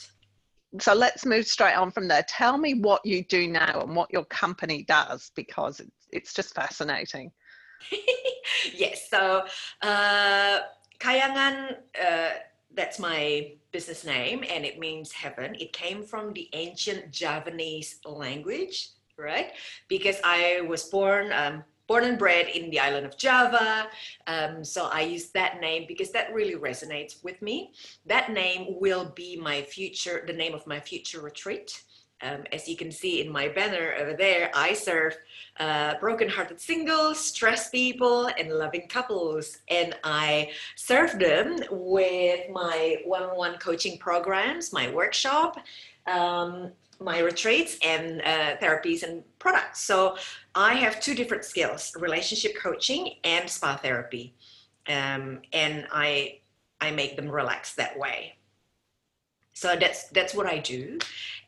So 0.80 0.92
let's 0.92 1.24
move 1.24 1.46
straight 1.46 1.74
on 1.76 1.90
from 1.90 2.08
there. 2.08 2.24
Tell 2.28 2.58
me 2.58 2.74
what 2.74 3.04
you 3.06 3.24
do 3.24 3.46
now 3.46 3.80
and 3.82 3.94
what 3.94 4.12
your 4.12 4.24
company 4.24 4.82
does 4.82 5.30
because 5.34 5.80
it's, 6.10 6.34
just 6.34 6.54
fascinating. 6.54 7.30
yes. 8.74 9.08
So, 9.08 9.44
uh, 9.82 10.60
Kayangan, 10.98 11.76
uh, 12.02 12.30
that's 12.74 12.98
my 12.98 13.52
business 13.72 14.04
name 14.04 14.44
and 14.48 14.64
it 14.64 14.78
means 14.78 15.12
heaven. 15.12 15.54
It 15.60 15.72
came 15.72 16.02
from 16.02 16.32
the 16.32 16.48
ancient 16.52 17.12
Javanese 17.12 18.00
language, 18.04 18.90
right? 19.16 19.52
Because 19.88 20.16
I 20.24 20.62
was 20.62 20.84
born, 20.84 21.32
um, 21.32 21.62
born 21.86 22.04
and 22.04 22.18
bred 22.18 22.48
in 22.48 22.70
the 22.70 22.80
island 22.80 23.06
of 23.06 23.16
Java. 23.16 23.88
Um, 24.26 24.64
so 24.64 24.86
I 24.86 25.02
use 25.02 25.30
that 25.30 25.60
name 25.60 25.84
because 25.86 26.10
that 26.12 26.32
really 26.32 26.54
resonates 26.54 27.22
with 27.22 27.40
me. 27.42 27.72
That 28.06 28.32
name 28.32 28.80
will 28.80 29.12
be 29.14 29.36
my 29.36 29.62
future, 29.62 30.24
the 30.26 30.32
name 30.32 30.54
of 30.54 30.66
my 30.66 30.80
future 30.80 31.20
retreat. 31.20 31.82
Um, 32.22 32.44
as 32.52 32.68
you 32.68 32.76
can 32.76 32.90
see 32.90 33.20
in 33.20 33.30
my 33.30 33.48
banner 33.48 33.94
over 33.98 34.14
there, 34.14 34.50
I 34.54 34.72
serve 34.72 35.16
uh, 35.60 35.94
broken-hearted 36.00 36.60
singles, 36.60 37.18
stressed 37.18 37.72
people, 37.72 38.26
and 38.38 38.50
loving 38.50 38.88
couples. 38.88 39.58
And 39.68 39.96
I 40.02 40.50
serve 40.76 41.18
them 41.18 41.58
with 41.70 42.50
my 42.50 42.96
one-on-one 43.04 43.58
coaching 43.58 43.98
programs, 43.98 44.72
my 44.72 44.90
workshop, 44.90 45.58
um, 46.06 46.72
my 47.00 47.18
retreats, 47.20 47.78
and 47.82 48.20
uh, 48.22 48.56
therapies 48.56 49.02
and 49.02 49.22
products. 49.38 49.80
So 49.82 50.16
I 50.54 50.74
have 50.74 51.00
two 51.00 51.14
different 51.14 51.44
skills, 51.44 51.92
relationship 51.98 52.56
coaching 52.56 53.14
and 53.24 53.48
spa 53.48 53.76
therapy. 53.76 54.34
Um, 54.88 55.40
and 55.52 55.86
I, 55.90 56.40
I 56.80 56.90
make 56.90 57.16
them 57.16 57.30
relax 57.30 57.74
that 57.74 57.98
way. 57.98 58.36
So 59.56 59.76
that's 59.76 60.08
that's 60.08 60.34
what 60.34 60.46
I 60.46 60.58
do, 60.58 60.98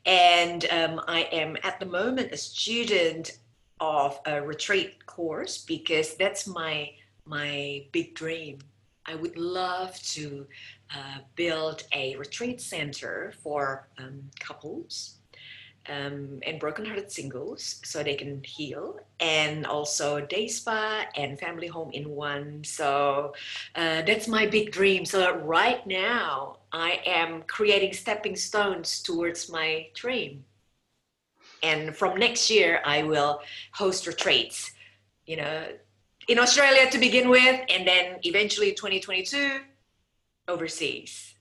and 0.04 0.64
um, 0.70 1.00
I 1.08 1.22
am 1.32 1.56
at 1.64 1.80
the 1.80 1.86
moment 1.86 2.30
a 2.30 2.36
student 2.36 3.38
of 3.80 4.18
a 4.26 4.40
retreat 4.42 5.04
course 5.06 5.58
because 5.58 6.14
that's 6.16 6.46
my 6.46 6.90
my 7.24 7.84
big 7.92 8.14
dream. 8.14 8.58
I 9.04 9.14
would 9.14 9.36
love 9.36 10.00
to 10.14 10.46
uh, 10.94 11.18
build 11.34 11.84
a 11.92 12.16
retreat 12.16 12.60
center 12.60 13.32
for 13.42 13.88
um, 13.98 14.22
couples 14.40 15.16
um, 15.88 16.40
and 16.44 16.58
broken-hearted 16.58 17.10
singles 17.10 17.80
so 17.84 18.02
they 18.02 18.14
can 18.14 18.42
heal 18.44 18.98
and 19.20 19.66
also 19.66 20.20
day 20.20 20.48
spa 20.48 21.04
and 21.16 21.38
family 21.38 21.68
home 21.68 21.90
in 21.92 22.08
one. 22.10 22.64
So 22.64 23.34
uh, 23.76 24.02
that's 24.02 24.26
my 24.28 24.46
big 24.46 24.72
dream. 24.72 25.04
So 25.04 25.36
right 25.38 25.86
now 25.86 26.58
i 26.72 27.00
am 27.06 27.42
creating 27.46 27.92
stepping 27.92 28.36
stones 28.36 29.02
towards 29.02 29.48
my 29.48 29.86
dream 29.94 30.44
and 31.62 31.96
from 31.96 32.18
next 32.18 32.50
year 32.50 32.80
i 32.84 33.02
will 33.02 33.40
host 33.72 34.06
retreats 34.06 34.72
you 35.26 35.36
know 35.36 35.64
in 36.28 36.38
australia 36.38 36.90
to 36.90 36.98
begin 36.98 37.28
with 37.28 37.60
and 37.68 37.86
then 37.86 38.18
eventually 38.22 38.72
2022 38.72 39.60
overseas. 40.48 41.34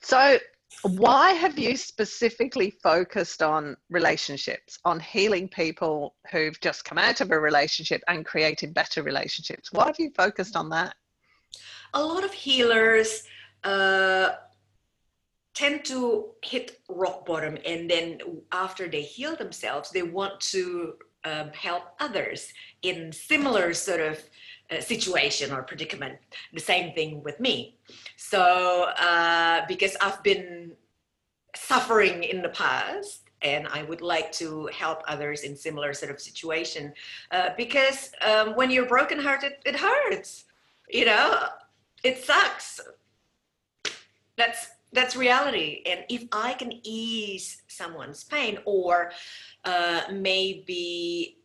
So 0.00 0.38
why 0.82 1.32
have 1.32 1.58
you 1.58 1.76
specifically 1.76 2.70
focused 2.82 3.42
on 3.42 3.76
relationships 3.90 4.78
on 4.84 5.00
healing 5.00 5.48
people 5.48 6.14
who've 6.30 6.58
just 6.60 6.84
come 6.84 6.98
out 6.98 7.20
of 7.20 7.30
a 7.30 7.40
relationship 7.40 8.02
and 8.08 8.24
created 8.24 8.72
better 8.72 9.02
relationships? 9.02 9.72
Why 9.72 9.86
have 9.86 9.98
you 9.98 10.10
focused 10.16 10.54
on 10.54 10.68
that? 10.70 10.94
A 11.94 12.02
lot 12.02 12.24
of 12.24 12.32
healers 12.32 13.24
uh, 13.64 14.30
tend 15.56 15.84
to 15.86 16.26
hit 16.44 16.80
rock 16.88 17.26
bottom 17.26 17.58
and 17.66 17.90
then 17.90 18.20
after 18.52 18.86
they 18.88 19.02
heal 19.02 19.34
themselves 19.34 19.90
they 19.90 20.02
want 20.02 20.38
to 20.38 20.94
um, 21.24 21.50
help 21.52 21.84
others 21.98 22.52
in 22.82 23.12
similar 23.12 23.74
sort 23.74 24.00
of 24.00 24.22
uh, 24.70 24.80
situation 24.80 25.52
or 25.52 25.62
predicament. 25.62 26.18
The 26.52 26.60
same 26.60 26.92
thing 26.92 27.22
with 27.22 27.38
me. 27.40 27.78
So, 28.16 28.90
uh, 28.98 29.62
because 29.68 29.96
I've 30.00 30.22
been 30.22 30.72
suffering 31.54 32.24
in 32.24 32.42
the 32.42 32.48
past, 32.50 33.22
and 33.42 33.68
I 33.68 33.82
would 33.82 34.00
like 34.00 34.32
to 34.32 34.68
help 34.72 35.02
others 35.06 35.42
in 35.42 35.56
similar 35.56 35.92
sort 35.94 36.10
of 36.10 36.20
situation, 36.20 36.92
uh, 37.30 37.50
because 37.56 38.10
um, 38.26 38.56
when 38.56 38.70
you're 38.70 38.86
brokenhearted, 38.86 39.54
it 39.64 39.76
hurts. 39.76 40.44
You 40.90 41.04
know, 41.06 41.44
it 42.02 42.24
sucks. 42.24 42.80
That's 44.36 44.68
that's 44.96 45.14
reality. 45.14 45.82
And 45.86 46.00
if 46.08 46.24
I 46.32 46.54
can 46.54 46.72
ease 46.82 47.62
someone's 47.68 48.24
pain, 48.24 48.58
or 48.64 49.12
uh, 49.64 50.00
maybe 50.10 51.38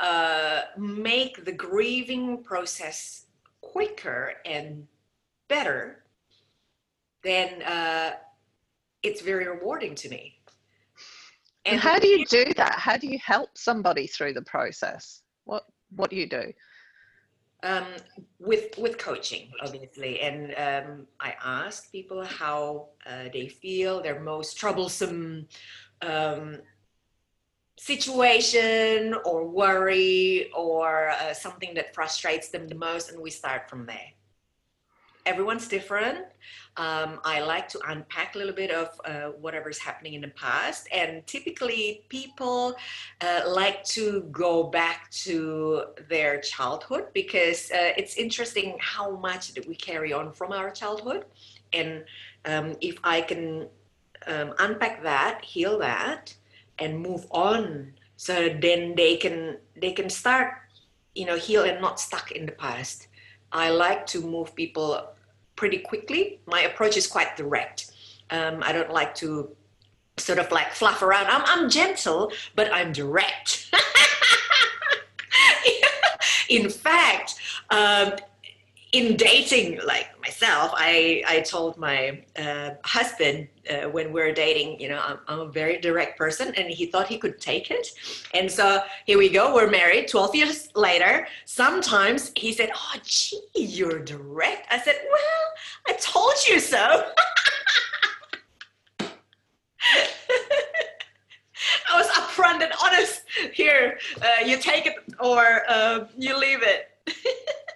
uh, 0.00 0.62
make 0.76 1.44
the 1.44 1.52
grieving 1.52 2.42
process 2.42 3.26
quicker 3.60 4.32
and 4.44 4.86
better, 5.48 6.04
then 7.22 7.62
uh, 7.62 8.10
it's 9.02 9.20
very 9.20 9.46
rewarding 9.46 9.94
to 9.96 10.08
me. 10.08 10.40
And, 11.64 11.74
and 11.74 11.80
how 11.80 11.98
do 11.98 12.08
you 12.08 12.24
do 12.26 12.44
that? 12.56 12.76
How 12.78 12.96
do 12.96 13.06
you 13.06 13.18
help 13.24 13.50
somebody 13.56 14.06
through 14.06 14.32
the 14.32 14.42
process? 14.42 15.22
What 15.44 15.64
What 15.90 16.10
do 16.10 16.16
you 16.16 16.28
do? 16.28 16.44
Um, 17.64 17.86
with 18.38 18.78
with 18.78 18.98
coaching, 18.98 19.50
obviously, 19.60 20.20
and 20.20 20.54
um, 20.54 21.06
I 21.18 21.34
ask 21.44 21.90
people 21.90 22.24
how 22.24 22.90
uh, 23.04 23.24
they 23.32 23.48
feel, 23.48 24.00
their 24.00 24.20
most 24.20 24.56
troublesome 24.56 25.48
um, 26.00 26.58
situation 27.78 29.14
or 29.24 29.48
worry 29.48 30.50
or 30.52 31.10
uh, 31.10 31.32
something 31.32 31.74
that 31.74 31.94
frustrates 31.94 32.48
them 32.48 32.68
the 32.68 32.74
most 32.74 33.10
and 33.10 33.20
we 33.20 33.30
start 33.30 33.70
from 33.70 33.86
there 33.86 34.12
everyone's 35.30 35.68
different. 35.68 36.24
Um, 36.76 37.10
i 37.24 37.36
like 37.40 37.66
to 37.74 37.78
unpack 37.92 38.34
a 38.34 38.38
little 38.38 38.58
bit 38.64 38.70
of 38.70 38.88
uh, 39.04 39.28
whatever's 39.44 39.78
happening 39.78 40.14
in 40.14 40.22
the 40.22 40.34
past. 40.46 40.88
And 41.00 41.26
typically 41.26 42.04
people 42.08 42.76
uh, 43.20 43.42
like 43.46 43.84
to 43.96 44.04
go 44.44 44.52
back 44.80 45.10
to 45.26 45.84
their 46.08 46.40
childhood 46.40 47.04
because 47.12 47.70
uh, 47.70 47.92
it's 48.00 48.14
interesting 48.16 48.76
how 48.80 49.16
much 49.16 49.54
that 49.54 49.64
we 49.68 49.74
carry 49.74 50.12
on 50.12 50.32
from 50.32 50.52
our 50.52 50.70
childhood. 50.70 51.24
And 51.72 52.04
um, 52.44 52.76
if 52.80 52.96
i 53.04 53.20
can 53.20 53.68
um, 54.26 54.54
unpack 54.58 55.02
that 55.02 55.44
heal 55.44 55.78
that 55.78 56.34
and 56.78 56.90
move 57.08 57.26
on 57.30 57.92
so 58.16 58.34
then 58.48 58.94
they 58.94 59.16
can 59.16 59.58
they 59.76 59.92
can 59.92 60.08
start 60.10 60.54
you 61.14 61.26
know 61.26 61.36
heal 61.36 61.62
and 61.64 61.80
not 61.80 62.00
stuck 62.00 62.32
in 62.32 62.46
the 62.46 62.52
past. 62.52 63.08
I 63.50 63.70
like 63.70 64.06
to 64.08 64.20
move 64.20 64.54
people 64.54 65.08
pretty 65.58 65.78
quickly 65.78 66.40
my 66.46 66.60
approach 66.60 66.96
is 66.96 67.06
quite 67.06 67.36
direct 67.36 67.90
um, 68.30 68.62
i 68.62 68.72
don't 68.72 68.92
like 69.00 69.14
to 69.14 69.56
sort 70.20 70.38
of 70.38 70.50
like 70.50 70.72
fluff 70.72 71.02
around. 71.02 71.26
I'm, 71.26 71.42
I'm 71.46 71.70
gentle, 71.70 72.32
but 72.54 72.72
I'm 72.72 72.92
direct. 72.92 73.70
in 76.48 76.68
fact, 76.68 77.34
um, 77.70 78.12
in 78.92 79.16
dating 79.16 79.78
like 79.86 80.08
myself 80.20 80.72
i 80.74 81.22
i 81.26 81.40
told 81.40 81.76
my 81.76 82.22
uh, 82.38 82.70
husband 82.84 83.46
uh, 83.70 83.88
when 83.90 84.12
we 84.12 84.20
are 84.22 84.32
dating 84.32 84.80
you 84.80 84.88
know 84.88 84.98
I'm, 84.98 85.18
I'm, 85.28 85.40
a 85.40 85.48
very 85.48 85.78
direct 85.78 86.16
person 86.16 86.54
and 86.56 86.68
he 86.68 86.86
thought 86.86 87.06
he 87.06 87.18
could 87.18 87.38
take 87.38 87.70
it 87.70 87.88
and 88.32 88.50
so 88.50 88.82
here 89.04 89.18
we 89.18 89.28
go 89.28 89.54
we're 89.54 89.68
married 89.68 90.08
12 90.08 90.34
years 90.34 90.68
later 90.74 91.28
sometimes 91.44 92.32
he 92.34 92.50
said 92.52 92.70
oh 92.74 92.94
gee 93.04 93.42
you're 93.54 93.98
direct 93.98 94.66
i 94.72 94.78
said 94.78 94.96
well 95.10 95.48
i 95.88 95.92
told 96.00 96.34
you 96.48 96.58
so 96.58 97.04
I 101.90 101.96
was 101.96 102.08
upfront 102.08 102.62
and 102.62 102.72
honest. 102.84 103.22
Here, 103.52 103.98
uh, 104.20 104.44
you 104.44 104.58
take 104.58 104.86
it 104.86 104.96
or 105.18 105.62
uh, 105.68 106.06
you 106.16 106.36
leave 106.38 106.60
it. 106.62 106.90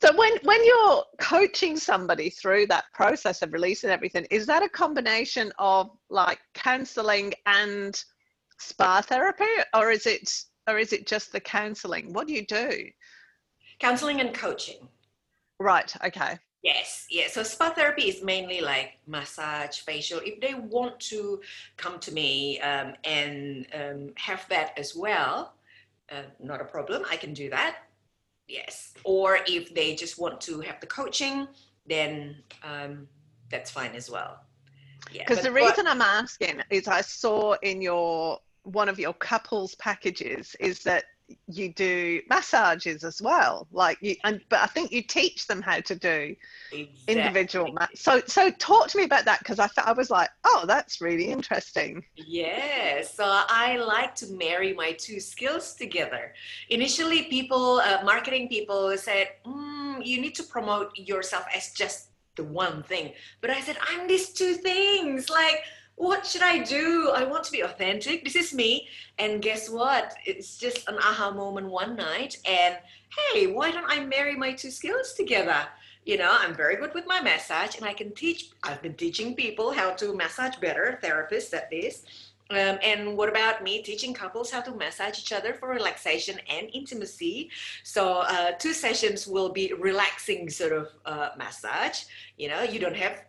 So 0.00 0.16
when 0.16 0.32
when 0.44 0.64
you're 0.64 1.04
coaching 1.18 1.76
somebody 1.76 2.30
through 2.30 2.66
that 2.68 2.84
process 2.94 3.42
of 3.42 3.52
releasing 3.52 3.90
everything, 3.90 4.26
is 4.30 4.46
that 4.46 4.62
a 4.62 4.68
combination 4.68 5.52
of 5.58 5.90
like 6.08 6.38
counseling 6.54 7.34
and 7.46 8.00
spa 8.58 9.00
therapy, 9.00 9.44
or 9.74 9.90
is 9.90 10.06
it 10.06 10.30
or 10.68 10.78
is 10.78 10.92
it 10.92 11.06
just 11.06 11.32
the 11.32 11.40
counseling? 11.40 12.12
What 12.12 12.28
do 12.28 12.34
you 12.34 12.46
do? 12.46 12.84
Counseling 13.80 14.20
and 14.20 14.32
coaching. 14.32 14.88
Right. 15.58 15.92
Okay. 16.04 16.38
Yes, 16.62 17.06
yeah. 17.10 17.28
So 17.28 17.42
spa 17.42 17.70
therapy 17.70 18.02
is 18.02 18.22
mainly 18.22 18.60
like 18.60 18.98
massage, 19.06 19.78
facial. 19.78 20.20
If 20.24 20.40
they 20.40 20.54
want 20.54 20.98
to 21.00 21.40
come 21.76 21.98
to 22.00 22.12
me 22.12 22.60
um, 22.60 22.94
and 23.04 23.66
um, 23.74 24.12
have 24.16 24.46
that 24.48 24.76
as 24.76 24.94
well, 24.94 25.54
uh, 26.10 26.22
not 26.40 26.60
a 26.60 26.64
problem. 26.64 27.04
I 27.10 27.16
can 27.16 27.32
do 27.32 27.50
that 27.50 27.87
yes. 28.48 28.94
Or 29.04 29.38
if 29.46 29.74
they 29.74 29.94
just 29.94 30.18
want 30.18 30.40
to 30.42 30.60
have 30.60 30.80
the 30.80 30.86
coaching 30.86 31.48
then 31.86 32.36
um, 32.62 33.08
that's 33.50 33.70
fine 33.70 33.94
as 33.94 34.10
well. 34.10 34.40
Yeah 35.12 35.22
because 35.26 35.42
the 35.42 35.52
reason 35.52 35.86
i'm 35.86 36.02
asking 36.02 36.60
is 36.70 36.86
i 36.86 37.00
saw 37.00 37.54
in 37.62 37.80
your 37.80 38.38
one 38.64 38.88
of 38.90 38.98
your 38.98 39.14
couples 39.14 39.74
packages 39.76 40.54
is 40.60 40.82
that 40.82 41.04
you 41.46 41.72
do 41.72 42.20
massages 42.28 43.04
as 43.04 43.20
well 43.20 43.66
like 43.72 43.98
you 44.00 44.16
and 44.24 44.40
but 44.48 44.60
i 44.60 44.66
think 44.66 44.92
you 44.92 45.02
teach 45.02 45.46
them 45.46 45.60
how 45.60 45.80
to 45.80 45.94
do 45.94 46.34
exactly. 46.72 47.14
individual 47.14 47.72
ma- 47.72 47.86
so 47.94 48.20
so 48.26 48.50
talk 48.52 48.88
to 48.88 48.98
me 48.98 49.04
about 49.04 49.24
that 49.24 49.38
because 49.40 49.58
i 49.58 49.66
thought 49.66 49.86
i 49.86 49.92
was 49.92 50.10
like 50.10 50.30
oh 50.44 50.64
that's 50.66 51.00
really 51.00 51.26
interesting. 51.26 52.02
Yeah 52.16 53.02
so 53.02 53.24
i 53.48 53.76
like 53.76 54.14
to 54.16 54.26
marry 54.32 54.72
my 54.72 54.92
two 54.92 55.20
skills 55.20 55.74
together. 55.74 56.34
Initially 56.70 57.24
people 57.24 57.80
uh, 57.80 58.02
marketing 58.04 58.48
people 58.48 58.96
said 58.96 59.28
mm, 59.46 60.04
you 60.04 60.20
need 60.20 60.34
to 60.36 60.42
promote 60.42 60.96
yourself 60.96 61.44
as 61.54 61.72
just 61.72 62.10
the 62.36 62.44
one 62.44 62.82
thing. 62.82 63.12
But 63.40 63.50
i 63.50 63.60
said 63.60 63.76
i'm 63.88 64.06
these 64.08 64.32
two 64.32 64.54
things. 64.54 65.28
Like 65.28 65.62
what 65.98 66.24
should 66.24 66.42
I 66.42 66.58
do? 66.58 67.10
I 67.14 67.24
want 67.24 67.44
to 67.44 67.52
be 67.52 67.60
authentic. 67.60 68.24
This 68.24 68.36
is 68.36 68.54
me. 68.54 68.88
And 69.18 69.42
guess 69.42 69.68
what? 69.68 70.14
It's 70.24 70.56
just 70.56 70.88
an 70.88 70.96
aha 70.96 71.32
moment 71.32 71.68
one 71.68 71.96
night. 71.96 72.38
And 72.48 72.78
hey, 73.32 73.48
why 73.48 73.72
don't 73.72 73.90
I 73.90 74.04
marry 74.04 74.36
my 74.36 74.52
two 74.52 74.70
skills 74.70 75.12
together? 75.12 75.66
You 76.04 76.16
know, 76.16 76.36
I'm 76.40 76.54
very 76.54 76.76
good 76.76 76.94
with 76.94 77.06
my 77.06 77.20
massage 77.20 77.76
and 77.76 77.84
I 77.84 77.92
can 77.92 78.12
teach, 78.14 78.50
I've 78.62 78.80
been 78.80 78.94
teaching 78.94 79.34
people 79.34 79.72
how 79.72 79.90
to 79.94 80.14
massage 80.14 80.56
better, 80.56 81.00
therapists 81.02 81.52
at 81.52 81.70
least. 81.70 82.06
Um, 82.50 82.78
and 82.82 83.16
what 83.16 83.28
about 83.28 83.62
me 83.62 83.82
teaching 83.82 84.14
couples 84.14 84.50
how 84.50 84.62
to 84.62 84.70
massage 84.70 85.18
each 85.18 85.32
other 85.32 85.52
for 85.52 85.68
relaxation 85.68 86.38
and 86.48 86.70
intimacy? 86.72 87.50
So, 87.82 88.20
uh, 88.20 88.52
two 88.52 88.72
sessions 88.72 89.26
will 89.26 89.50
be 89.50 89.74
relaxing 89.78 90.48
sort 90.48 90.72
of 90.72 90.88
uh, 91.04 91.30
massage. 91.36 92.04
You 92.38 92.48
know, 92.48 92.62
you 92.62 92.78
don't 92.78 92.96
have 92.96 93.24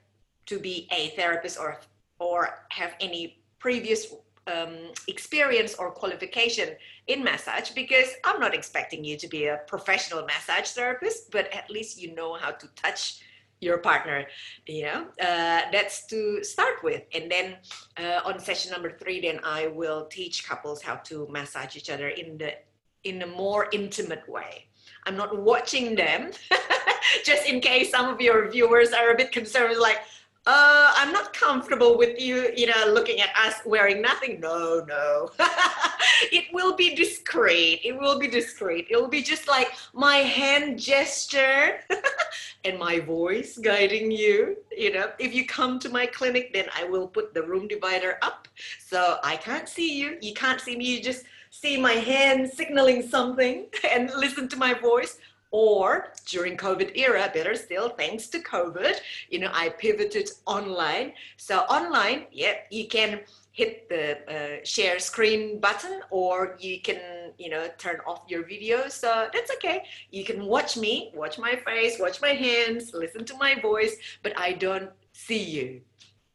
to 0.46 0.58
be 0.58 0.88
a 0.92 1.10
therapist 1.18 1.60
or 1.60 1.82
or 2.20 2.66
have 2.70 2.94
any 3.00 3.42
previous 3.60 4.14
um, 4.48 4.92
experience 5.08 5.76
or 5.76 5.92
qualification 5.92 6.70
in 7.08 7.24
massage 7.24 7.72
because 7.72 8.10
I'm 8.24 8.40
not 8.40 8.54
expecting 8.54 9.04
you 9.04 9.18
to 9.18 9.28
be 9.28 9.46
a 9.46 9.60
professional 9.68 10.26
massage 10.26 10.70
therapist, 10.72 11.32
but 11.32 11.54
at 11.54 11.70
least 11.70 12.02
you 12.02 12.16
know 12.16 12.34
how 12.34 12.52
to 12.52 12.68
touch 12.76 13.22
your 13.62 13.78
partner 13.80 14.26
you 14.68 14.84
know? 14.84 15.08
Uh, 15.22 15.62
that's 15.72 16.06
to 16.08 16.44
start 16.44 16.84
with. 16.84 17.04
And 17.14 17.30
then 17.30 17.58
uh, 17.98 18.22
on 18.26 18.40
session 18.40 18.72
number 18.72 18.92
three 18.92 19.20
then 19.20 19.40
i 19.44 19.68
will 19.68 20.06
teach 20.06 20.48
couples 20.48 20.82
how 20.82 20.96
to 20.96 21.28
massage 21.30 21.76
each 21.76 21.90
other 21.90 22.10
in 22.10 22.38
the 22.38 22.54
in 23.04 23.22
a 23.22 23.28
more 23.28 23.68
intimate 23.72 24.28
way. 24.28 24.66
I'm 25.06 25.16
not 25.16 25.38
watching 25.38 25.96
them 25.96 26.32
just 27.26 27.48
in 27.48 27.62
case 27.62 27.92
some 27.92 28.08
of 28.14 28.20
your 28.20 28.50
viewers 28.50 28.92
are 28.92 29.12
a 29.12 29.16
bit 29.16 29.32
concerned 29.32 29.78
like 29.80 30.00
uh, 30.46 30.94
I'm 30.96 31.12
not 31.12 31.34
comfortable 31.34 31.98
with 31.98 32.20
you, 32.20 32.52
you 32.56 32.68
know, 32.68 32.86
looking 32.88 33.20
at 33.20 33.30
us 33.36 33.56
wearing 33.66 34.02
nothing. 34.02 34.40
No, 34.40 34.86
no. 34.88 35.30
it 36.32 36.46
will 36.54 36.76
be 36.76 36.96
discreet. 36.96 37.82
It 37.84 37.98
will 37.98 38.18
be 38.18 38.28
discreet. 38.28 38.88
It 38.90 38.96
will 38.96 39.10
be 39.10 39.22
just 39.22 39.48
like 39.48 39.72
my 39.94 40.18
hand 40.18 40.80
gesture 40.80 41.82
and 42.66 42.80
my 42.80 43.00
voice 43.00 43.58
guiding 43.58 44.12
you. 44.12 44.58
You 44.76 44.94
know, 44.94 45.12
if 45.20 45.34
you 45.34 45.46
come 45.46 45.78
to 45.80 45.90
my 45.90 46.06
clinic, 46.06 46.54
then 46.54 46.68
I 46.76 46.86
will 46.86 47.08
put 47.08 47.34
the 47.34 47.44
room 47.44 47.68
divider 47.68 48.18
up. 48.22 48.48
So 48.80 49.18
I 49.24 49.36
can't 49.38 49.68
see 49.68 50.00
you. 50.00 50.18
You 50.22 50.34
can't 50.34 50.62
see 50.62 50.76
me. 50.76 50.86
You 50.86 51.04
just 51.04 51.26
see 51.52 51.80
my 51.80 51.94
hand 51.94 52.50
signaling 52.50 53.02
something 53.02 53.66
and 53.92 54.10
listen 54.16 54.48
to 54.50 54.56
my 54.56 54.74
voice 54.74 55.18
or 55.52 56.14
during 56.26 56.56
covid 56.56 56.92
era 56.96 57.30
better 57.34 57.56
still 57.56 57.90
thanks 57.90 58.28
to 58.28 58.40
covid 58.40 58.96
you 59.30 59.40
know 59.40 59.50
i 59.54 59.70
pivoted 59.70 60.30
online. 60.46 61.14
So 61.38 61.60
online 61.62 62.26
yeah 62.32 62.56
you 62.70 62.88
can 62.88 63.22
hit 63.52 63.90
the 63.90 64.06
uh, 64.36 64.64
share 64.64 65.00
screen 65.00 65.60
button 65.60 66.00
or 66.12 66.56
you 66.60 66.80
can 66.82 67.00
you 67.38 67.50
know 67.50 67.68
turn 67.78 67.98
off 68.08 68.22
your 68.28 68.44
video. 68.46 68.88
So 68.88 69.28
that's 69.34 69.52
okay. 69.56 69.84
You 70.12 70.24
can 70.24 70.46
watch 70.46 70.78
me 70.78 71.12
watch 71.14 71.38
my 71.38 71.56
face 71.68 71.98
watch 72.00 72.22
my 72.22 72.34
hands 72.46 72.94
listen 72.94 73.26
to 73.26 73.36
my 73.46 73.54
voice 73.70 73.96
but 74.24 74.34
i 74.38 74.54
don't 74.54 74.90
see 75.12 75.44
you. 75.58 75.82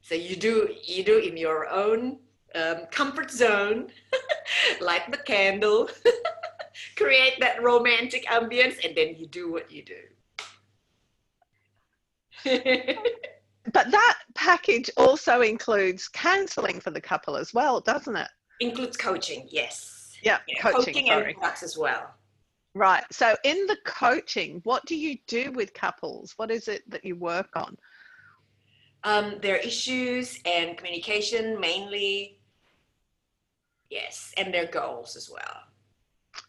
So 0.03 0.15
you 0.15 0.37
do 0.37 0.55
you 0.83 1.03
do 1.03 1.17
in 1.19 1.37
your 1.37 1.61
own 1.69 2.19
um, 2.55 2.79
comfort 2.91 3.31
zone 3.31 3.89
light 4.81 5.11
the 5.11 5.19
candle 5.19 5.89
create 6.97 7.39
that 7.41 7.63
romantic 7.63 8.25
ambience, 8.27 8.85
and 8.85 8.97
then 8.97 9.17
you 9.17 9.27
do 9.27 9.51
what 9.53 9.71
you 9.71 9.85
do. 9.85 9.95
but 13.73 13.91
that 13.91 14.19
package 14.35 14.91
also 14.97 15.41
includes 15.41 16.09
counseling 16.09 16.81
for 16.81 16.91
the 16.91 17.01
couple 17.01 17.37
as 17.37 17.55
well, 17.55 17.81
doesn't 17.81 18.17
it? 18.17 18.29
Includes 18.61 18.97
coaching, 18.97 19.47
yes. 19.51 20.17
Yeah, 20.23 20.39
yeah 20.49 20.61
coaching, 20.61 20.95
coaching 20.95 21.11
and 21.11 21.35
products 21.35 21.63
as 21.63 21.79
well. 21.79 22.15
Right. 22.75 23.05
So, 23.13 23.37
in 23.45 23.67
the 23.67 23.77
coaching, 23.85 24.61
what 24.65 24.85
do 24.85 24.97
you 24.97 25.17
do 25.29 25.53
with 25.53 25.75
couples? 25.75 26.35
What 26.37 26.51
is 26.51 26.67
it 26.67 26.89
that 26.91 27.05
you 27.05 27.15
work 27.15 27.51
on? 27.55 27.77
Um, 29.05 29.37
their 29.41 29.57
issues 29.57 30.41
and 30.45 30.77
communication 30.77 31.61
mainly. 31.61 32.41
Yes, 33.91 34.33
and 34.37 34.53
their 34.53 34.67
goals 34.67 35.15
as 35.15 35.31
well. 35.31 35.61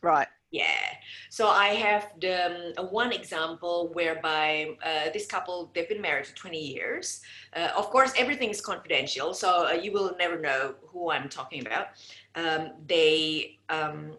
Right. 0.05 0.27
Yeah. 0.51 0.85
So 1.31 1.47
I 1.47 1.69
have 1.69 2.11
the 2.21 2.73
um, 2.77 2.89
one 2.91 3.11
example 3.11 3.89
whereby 3.93 4.77
uh, 4.85 5.09
this 5.11 5.25
couple 5.25 5.71
they've 5.73 5.89
been 5.89 5.99
married 5.99 6.27
for 6.27 6.35
20 6.35 6.59
years. 6.59 7.21
Uh, 7.55 7.69
of 7.75 7.89
course, 7.89 8.13
everything 8.15 8.51
is 8.51 8.61
confidential, 8.61 9.33
so 9.33 9.67
uh, 9.67 9.71
you 9.71 9.91
will 9.91 10.15
never 10.19 10.39
know 10.39 10.75
who 10.89 11.09
I'm 11.09 11.27
talking 11.27 11.65
about. 11.65 11.87
Um, 12.35 12.73
they 12.85 13.57
um, 13.69 14.11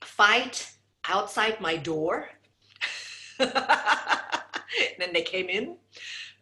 fight 0.00 0.72
outside 1.06 1.60
my 1.60 1.76
door. 1.76 2.30
then 3.38 5.12
they 5.12 5.22
came 5.22 5.50
in, 5.50 5.76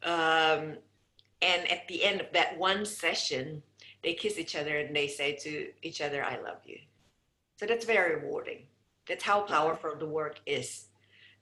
um, 0.04 0.78
and 1.42 1.60
at 1.68 1.88
the 1.88 2.04
end 2.04 2.20
of 2.20 2.28
that 2.32 2.56
one 2.56 2.86
session, 2.86 3.60
they 4.04 4.14
kiss 4.14 4.38
each 4.38 4.54
other 4.54 4.78
and 4.78 4.94
they 4.94 5.08
say 5.08 5.34
to 5.42 5.72
each 5.82 6.00
other, 6.00 6.22
"I 6.22 6.38
love 6.40 6.60
you." 6.64 6.78
So 7.62 7.68
that's 7.68 7.84
very 7.84 8.16
rewarding. 8.16 8.64
That's 9.06 9.22
how 9.22 9.42
powerful 9.42 9.94
the 9.96 10.04
work 10.04 10.40
is. 10.46 10.86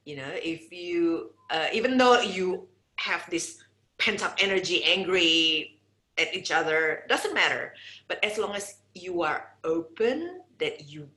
You 0.05 0.17
know, 0.17 0.31
if 0.35 0.71
you, 0.71 1.31
uh, 1.49 1.69
even 1.73 1.97
though 1.97 2.21
you 2.21 2.69
have 2.97 3.25
this 3.31 3.65
pent 3.97 4.23
up 4.23 4.37
energy, 4.39 4.85
angry 4.85 5.81
at 6.19 6.35
each 6.35 6.51
other, 6.51 7.05
doesn't 7.09 7.33
matter. 7.33 7.73
But 8.07 8.23
as 8.23 8.37
long 8.37 8.55
as 8.55 8.81
you 8.95 9.23
are 9.23 9.49
open, 9.65 10.43
that 10.59 10.91
you 10.91 11.09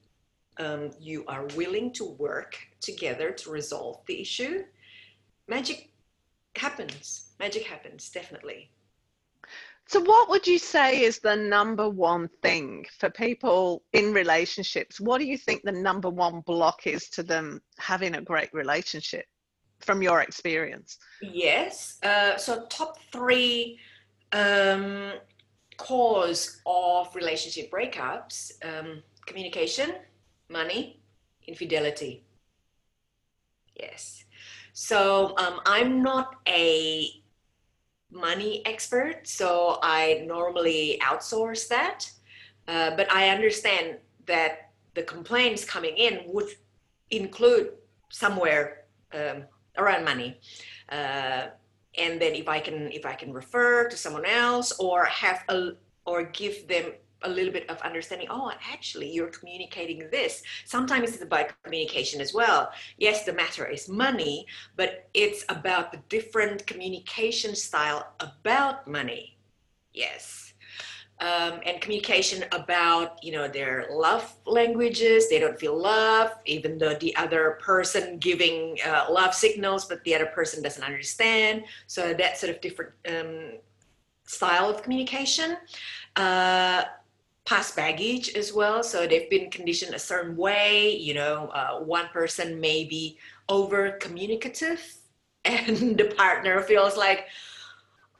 um, 0.57 0.91
you 1.01 1.25
are 1.27 1.47
willing 1.57 1.91
to 1.99 2.05
work 2.05 2.55
together 2.79 3.31
to 3.31 3.51
resolve 3.51 3.99
the 4.07 4.21
issue, 4.21 4.63
magic 5.49 5.89
happens. 6.55 7.31
Magic 7.41 7.63
happens, 7.63 8.09
definitely. 8.09 8.69
So, 9.87 9.99
what 9.99 10.29
would 10.29 10.47
you 10.47 10.57
say 10.57 11.03
is 11.03 11.19
the 11.19 11.35
number 11.35 11.89
one 11.89 12.29
thing 12.41 12.85
for 12.99 13.09
people 13.09 13.83
in 13.91 14.13
relationships? 14.13 14.99
What 14.99 15.17
do 15.19 15.25
you 15.25 15.37
think 15.37 15.63
the 15.63 15.71
number 15.71 16.09
one 16.09 16.41
block 16.41 16.87
is 16.87 17.09
to 17.09 17.23
them 17.23 17.61
having 17.79 18.15
a 18.15 18.21
great 18.21 18.53
relationship 18.53 19.25
from 19.81 20.01
your 20.01 20.21
experience? 20.21 20.97
Yes. 21.21 21.99
Uh, 22.01 22.37
so, 22.37 22.65
top 22.67 22.97
three 23.11 23.77
um, 24.31 25.13
cause 25.77 26.61
of 26.65 27.13
relationship 27.15 27.69
breakups 27.69 28.51
um, 28.63 29.03
communication, 29.25 29.95
money, 30.49 31.01
infidelity. 31.45 32.23
Yes. 33.75 34.23
So, 34.71 35.35
um, 35.37 35.59
I'm 35.65 36.01
not 36.01 36.35
a 36.47 37.22
money 38.13 38.61
expert, 38.65 39.27
so 39.27 39.79
I 39.81 40.23
normally 40.25 40.99
outsource 41.01 41.67
that. 41.67 42.09
Uh, 42.67 42.95
but 42.95 43.11
I 43.11 43.29
understand 43.29 43.97
that 44.25 44.71
the 44.93 45.03
complaints 45.03 45.65
coming 45.65 45.97
in 45.97 46.21
would 46.27 46.49
include 47.09 47.71
somewhere 48.09 48.85
um, 49.13 49.43
around 49.77 50.05
money. 50.05 50.39
Uh, 50.89 51.47
and 51.97 52.21
then 52.21 52.33
if 52.33 52.47
I 52.47 52.59
can 52.59 52.91
if 52.91 53.05
I 53.05 53.13
can 53.13 53.31
refer 53.33 53.87
to 53.87 53.97
someone 53.97 54.25
else 54.25 54.71
or 54.79 55.05
have 55.05 55.43
a 55.49 55.71
or 56.05 56.23
give 56.23 56.67
them 56.67 56.93
a 57.23 57.29
little 57.29 57.53
bit 57.53 57.69
of 57.69 57.81
understanding 57.81 58.27
oh 58.29 58.51
actually 58.71 59.09
you're 59.11 59.27
communicating 59.27 60.09
this. 60.11 60.43
Sometimes 60.65 61.13
it's 61.13 61.23
about 61.23 61.51
communication 61.63 62.21
as 62.21 62.33
well. 62.33 62.71
Yes 62.97 63.25
the 63.25 63.33
matter 63.33 63.65
is 63.65 63.89
money 63.89 64.45
but 64.75 65.09
it's 65.13 65.43
about 65.49 65.91
the 65.91 65.99
different 66.09 66.65
communication 66.67 67.55
style 67.55 68.13
about 68.19 68.87
money. 68.87 69.37
Yes. 69.93 70.53
Um, 71.19 71.61
and 71.65 71.79
communication 71.79 72.43
about 72.51 73.23
you 73.23 73.31
know 73.31 73.47
their 73.47 73.87
love 73.91 74.33
languages. 74.45 75.29
They 75.29 75.39
don't 75.39 75.57
feel 75.57 75.77
love 75.77 76.31
even 76.45 76.77
though 76.77 76.95
the 76.95 77.15
other 77.15 77.59
person 77.61 78.17
giving 78.17 78.77
uh, 78.85 79.05
love 79.09 79.33
signals 79.33 79.85
but 79.85 80.03
the 80.03 80.15
other 80.15 80.25
person 80.25 80.61
doesn't 80.63 80.83
understand. 80.83 81.63
So 81.87 82.13
that 82.15 82.37
sort 82.37 82.49
of 82.53 82.61
different 82.61 82.91
um, 83.07 83.59
style 84.25 84.69
of 84.69 84.81
communication. 84.81 85.57
Uh, 86.15 86.83
past 87.45 87.75
baggage 87.75 88.35
as 88.35 88.53
well. 88.53 88.83
So 88.83 89.05
they've 89.05 89.29
been 89.29 89.49
conditioned 89.49 89.93
a 89.93 89.99
certain 89.99 90.35
way. 90.35 90.95
You 90.95 91.13
know, 91.13 91.47
uh, 91.53 91.79
one 91.79 92.07
person 92.09 92.59
may 92.59 92.85
be 92.85 93.17
over 93.49 93.91
communicative, 93.91 94.81
and 95.45 95.97
the 95.97 96.13
partner 96.15 96.61
feels 96.61 96.95
like, 96.95 97.27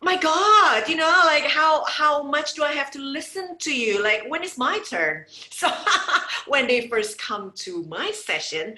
my 0.01 0.17
God, 0.17 0.89
you 0.89 0.97
know, 0.97 1.21
like 1.25 1.45
how 1.45 1.85
how 1.85 2.23
much 2.23 2.55
do 2.55 2.63
I 2.63 2.73
have 2.73 2.91
to 2.91 2.99
listen 2.99 3.57
to 3.59 3.73
you? 3.73 4.03
Like 4.03 4.25
when 4.27 4.43
is 4.43 4.57
my 4.57 4.79
turn? 4.89 5.25
So 5.51 5.69
when 6.47 6.67
they 6.67 6.87
first 6.87 7.17
come 7.17 7.53
to 7.57 7.83
my 7.83 8.11
session, 8.11 8.75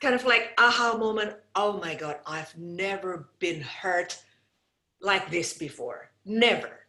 kind 0.00 0.14
of 0.14 0.24
like 0.24 0.52
aha 0.58 0.96
moment. 0.98 1.36
Oh 1.54 1.78
my 1.78 1.94
God, 1.94 2.18
I've 2.26 2.56
never 2.58 3.28
been 3.38 3.60
hurt 3.60 4.18
like 5.00 5.30
this 5.30 5.56
before. 5.56 6.10
Never 6.24 6.85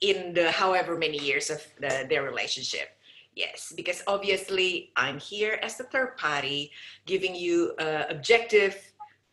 in 0.00 0.32
the 0.32 0.50
however 0.50 0.96
many 0.96 1.18
years 1.18 1.50
of 1.50 1.64
the, 1.80 2.06
their 2.08 2.22
relationship. 2.22 2.90
Yes, 3.34 3.72
because 3.76 4.02
obviously 4.06 4.92
I'm 4.96 5.18
here 5.18 5.58
as 5.62 5.76
the 5.76 5.84
third 5.84 6.16
party, 6.16 6.72
giving 7.06 7.34
you 7.34 7.74
an 7.78 8.06
objective 8.10 8.76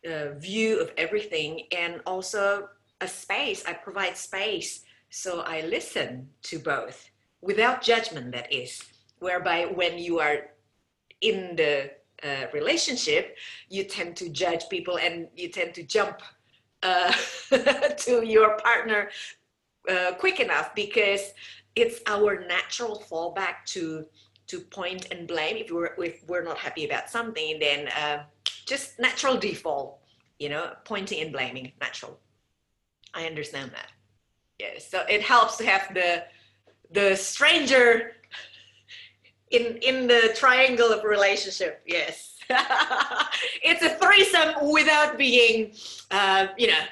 uh, 0.08 0.38
view 0.38 0.80
of 0.80 0.91
everything, 0.97 1.63
and 1.71 2.01
also 2.06 2.69
a 3.01 3.08
space. 3.08 3.63
I 3.65 3.73
provide 3.73 4.15
space, 4.15 4.84
so 5.10 5.41
I 5.41 5.62
listen 5.62 6.30
to 6.43 6.60
both 6.60 7.10
without 7.41 7.82
judgment. 7.82 8.32
That 8.32 8.54
is, 8.54 8.84
whereby 9.19 9.65
when 9.65 9.97
you 9.97 10.19
are 10.19 10.51
in 11.21 11.56
the 11.56 11.91
uh, 12.23 12.45
relationship, 12.54 13.38
you 13.69 13.84
tend 13.84 14.15
to 14.17 14.30
judge 14.30 14.69
people 14.69 14.97
and 14.99 15.28
you 15.36 15.49
tend 15.49 15.73
to 15.73 15.84
jump 15.84 16.21
uh, 16.84 17.12
to 17.97 18.25
your 18.25 18.58
partner 18.58 19.10
uh, 19.89 20.13
quick 20.15 20.39
enough 20.39 20.74
because 20.76 21.34
it's 21.76 22.00
our 22.08 22.45
natural 22.48 23.04
fallback 23.10 23.65
to 23.67 24.06
to 24.48 24.60
point 24.60 25.08
and 25.12 25.28
blame. 25.28 25.58
If 25.58 25.71
we're 25.71 25.95
if 25.98 26.24
we're 26.28 26.43
not 26.43 26.58
happy 26.58 26.86
about 26.86 27.10
something 27.10 27.60
then 27.60 27.88
uh, 27.89 28.24
just 28.65 29.00
natural 29.00 29.38
default 29.38 30.00
you 30.39 30.50
know 30.50 30.74
pointing 30.86 31.21
and 31.21 31.32
blaming 31.32 31.71
natural. 31.82 32.19
I 33.13 33.26
understand 33.26 33.71
that. 33.71 33.91
Yes 34.60 34.89
so 34.89 35.04
it 35.10 35.21
helps 35.21 35.58
to 35.58 35.65
have 35.65 35.93
the 35.93 36.24
the 36.91 37.15
stranger 37.15 38.13
in 39.52 39.78
in 39.78 40.08
the 40.08 40.34
triangle 40.36 40.91
of 40.91 41.04
relationship 41.04 41.82
yes. 41.86 42.32
It's 43.63 43.82
a 43.82 43.89
threesome 43.89 44.69
without 44.71 45.17
being 45.17 45.74
uh, 46.12 46.48
you 46.58 46.67
know 46.67 46.84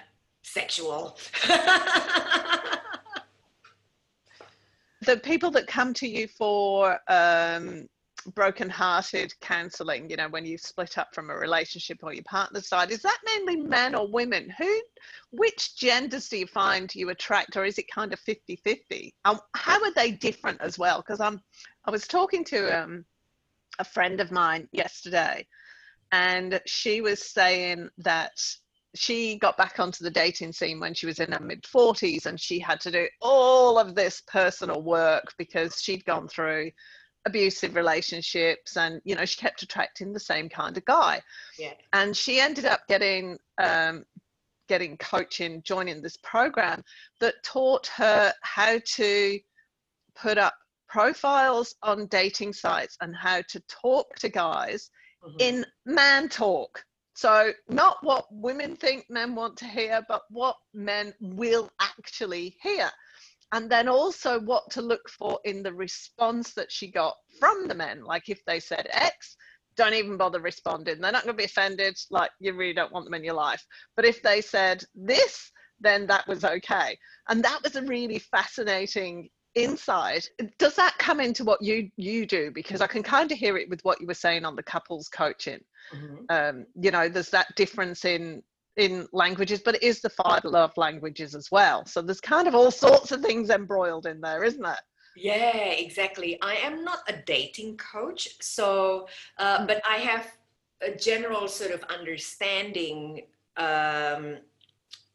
sexual 0.53 1.17
the 5.05 5.17
people 5.17 5.51
that 5.51 5.67
come 5.67 5.93
to 5.93 6.07
you 6.07 6.27
for 6.27 6.99
um, 7.07 7.87
broken-hearted 8.33 9.33
counselling, 9.41 10.09
you 10.09 10.15
know, 10.15 10.29
when 10.29 10.45
you 10.45 10.57
split 10.57 10.97
up 10.97 11.13
from 11.13 11.29
a 11.29 11.35
relationship 11.35 11.99
or 12.03 12.13
your 12.13 12.23
partner's 12.23 12.67
side, 12.67 12.91
is 12.91 13.01
that 13.01 13.19
mainly 13.25 13.57
men 13.57 13.95
or 13.95 14.07
women? 14.07 14.53
Who, 14.57 14.81
which 15.31 15.75
genders 15.75 16.29
do 16.29 16.37
you 16.37 16.47
find 16.47 16.93
you 16.93 17.09
attract, 17.09 17.57
or 17.57 17.65
is 17.65 17.77
it 17.77 17.91
kind 17.91 18.13
of 18.13 18.19
50-50? 18.21 19.13
Um, 19.25 19.39
how 19.55 19.81
are 19.81 19.93
they 19.93 20.11
different 20.11 20.61
as 20.61 20.77
well? 20.77 20.99
Because 20.99 21.19
I'm, 21.19 21.41
I 21.85 21.91
was 21.91 22.07
talking 22.07 22.43
to 22.45 22.83
um, 22.83 23.05
a 23.79 23.83
friend 23.83 24.21
of 24.21 24.31
mine 24.31 24.67
yesterday, 24.71 25.45
and 26.11 26.61
she 26.65 27.01
was 27.01 27.21
saying 27.21 27.89
that 27.97 28.39
she 28.95 29.38
got 29.38 29.58
back 29.58 29.79
onto 29.79 30.03
the 30.03 30.12
dating 30.12 30.53
scene 30.53 30.79
when 30.79 30.93
she 30.93 31.06
was 31.06 31.19
in 31.19 31.32
her 31.32 31.39
mid 31.39 31.63
40s 31.63 32.25
and 32.25 32.39
she 32.39 32.60
had 32.60 32.79
to 32.82 32.91
do 32.91 33.08
all 33.21 33.79
of 33.79 33.95
this 33.95 34.21
personal 34.27 34.82
work 34.82 35.34
because 35.38 35.82
she'd 35.82 36.06
gone 36.06 36.27
through 36.27 36.71
abusive 37.25 37.75
relationships 37.75 38.77
and 38.77 39.01
you 39.06 39.15
know 39.15 39.25
she 39.25 39.39
kept 39.39 39.63
attracting 39.63 40.12
the 40.12 40.19
same 40.19 40.49
kind 40.49 40.77
of 40.77 40.84
guy 40.86 41.21
yeah. 41.58 41.73
and 41.93 42.15
she 42.15 42.39
ended 42.39 42.65
up 42.65 42.82
getting 42.88 43.38
um, 43.60 44.03
getting 44.67 44.97
coaching 44.97 45.62
joining 45.63 46.01
this 46.01 46.17
program 46.17 46.84
that 47.19 47.36
taught 47.43 47.88
her 47.88 48.34
how 48.41 48.77
to 48.86 49.39
put 50.15 50.38
up 50.38 50.53
profiles 50.89 51.75
on 51.82 52.06
dating 52.08 52.53
sites 52.53 52.97
and 53.01 53.15
how 53.15 53.41
to 53.47 53.60
talk 53.62 54.13
to 54.15 54.29
guys 54.29 54.89
mm-hmm. 55.23 55.38
in 55.39 55.65
man 55.86 56.27
talk 56.27 56.84
so, 57.13 57.52
not 57.69 57.97
what 58.02 58.26
women 58.32 58.76
think 58.76 59.06
men 59.10 59.36
want 59.36 59.58
to 59.58 59.65
hear, 59.65 60.02
but 60.08 60.23
what 60.30 60.56
men 60.73 61.13
will 61.21 61.69
actually 61.80 62.58
hear. 62.62 62.89
And 63.52 63.69
then 63.69 63.88
also 63.88 64.39
what 64.39 64.69
to 64.71 64.82
look 64.82 65.08
for 65.10 65.39
in 65.45 65.62
the 65.62 65.73
response 65.73 66.54
that 66.56 66.71
she 66.71 66.89
got 66.89 67.15
from 67.39 67.67
the 67.67 67.76
men. 67.76 68.04
Like 68.04 68.30
if 68.30 68.43
they 68.45 68.60
said 68.60 68.88
X, 68.91 69.38
don't 69.76 69.93
even 69.93 70.17
bother 70.17 70.41
responding. 70.41 70.99
They're 70.99 71.12
not 71.12 71.23
going 71.23 71.36
to 71.36 71.38
be 71.38 71.45
offended, 71.45 71.95
like 72.10 72.32
you 72.39 72.54
really 72.54 72.73
don't 72.73 72.91
want 72.91 73.06
them 73.06 73.13
in 73.13 73.23
your 73.23 73.36
life. 73.36 73.63
But 73.95 74.06
if 74.06 74.21
they 74.23 74.41
said 74.41 74.84
this, 74.95 75.52
then 75.80 76.08
that 76.08 76.28
was 76.28 76.43
okay. 76.43 76.97
And 77.30 77.43
that 77.43 77.62
was 77.63 77.76
a 77.76 77.84
really 77.84 78.19
fascinating 78.19 79.30
insight. 79.55 80.29
Does 80.57 80.75
that 80.75 80.97
come 80.97 81.19
into 81.19 81.43
what 81.43 81.61
you 81.61 81.89
you 81.97 82.25
do? 82.25 82.51
Because 82.51 82.81
I 82.81 82.87
can 82.87 83.03
kind 83.03 83.31
of 83.31 83.37
hear 83.37 83.57
it 83.57 83.69
with 83.69 83.83
what 83.83 84.01
you 84.01 84.07
were 84.07 84.13
saying 84.13 84.45
on 84.45 84.55
the 84.55 84.63
couples 84.63 85.09
coaching 85.09 85.61
mm-hmm. 85.91 86.15
um, 86.29 86.65
you 86.79 86.91
know 86.91 87.09
there's 87.09 87.29
that 87.29 87.53
difference 87.55 88.05
in 88.05 88.41
in 88.77 89.07
languages 89.11 89.61
but 89.63 89.75
it 89.75 89.83
is 89.83 90.01
the 90.01 90.09
five 90.09 90.43
love 90.43 90.75
languages 90.77 91.35
as 91.35 91.51
well 91.51 91.85
so 91.85 92.01
there's 92.01 92.21
kind 92.21 92.47
of 92.47 92.55
all 92.55 92.71
sorts 92.71 93.11
of 93.11 93.21
things 93.21 93.49
embroiled 93.49 94.05
in 94.07 94.19
there 94.19 94.43
isn't 94.43 94.65
it 94.65 94.79
yeah 95.15 95.67
exactly 95.67 96.39
i 96.41 96.55
am 96.55 96.83
not 96.83 96.99
a 97.07 97.13
dating 97.27 97.77
coach 97.77 98.29
so 98.41 99.07
uh, 99.37 99.65
but 99.67 99.79
i 99.87 99.97
have 99.97 100.27
a 100.81 100.91
general 100.95 101.47
sort 101.47 101.71
of 101.71 101.83
understanding 101.83 103.21
um, 103.57 104.37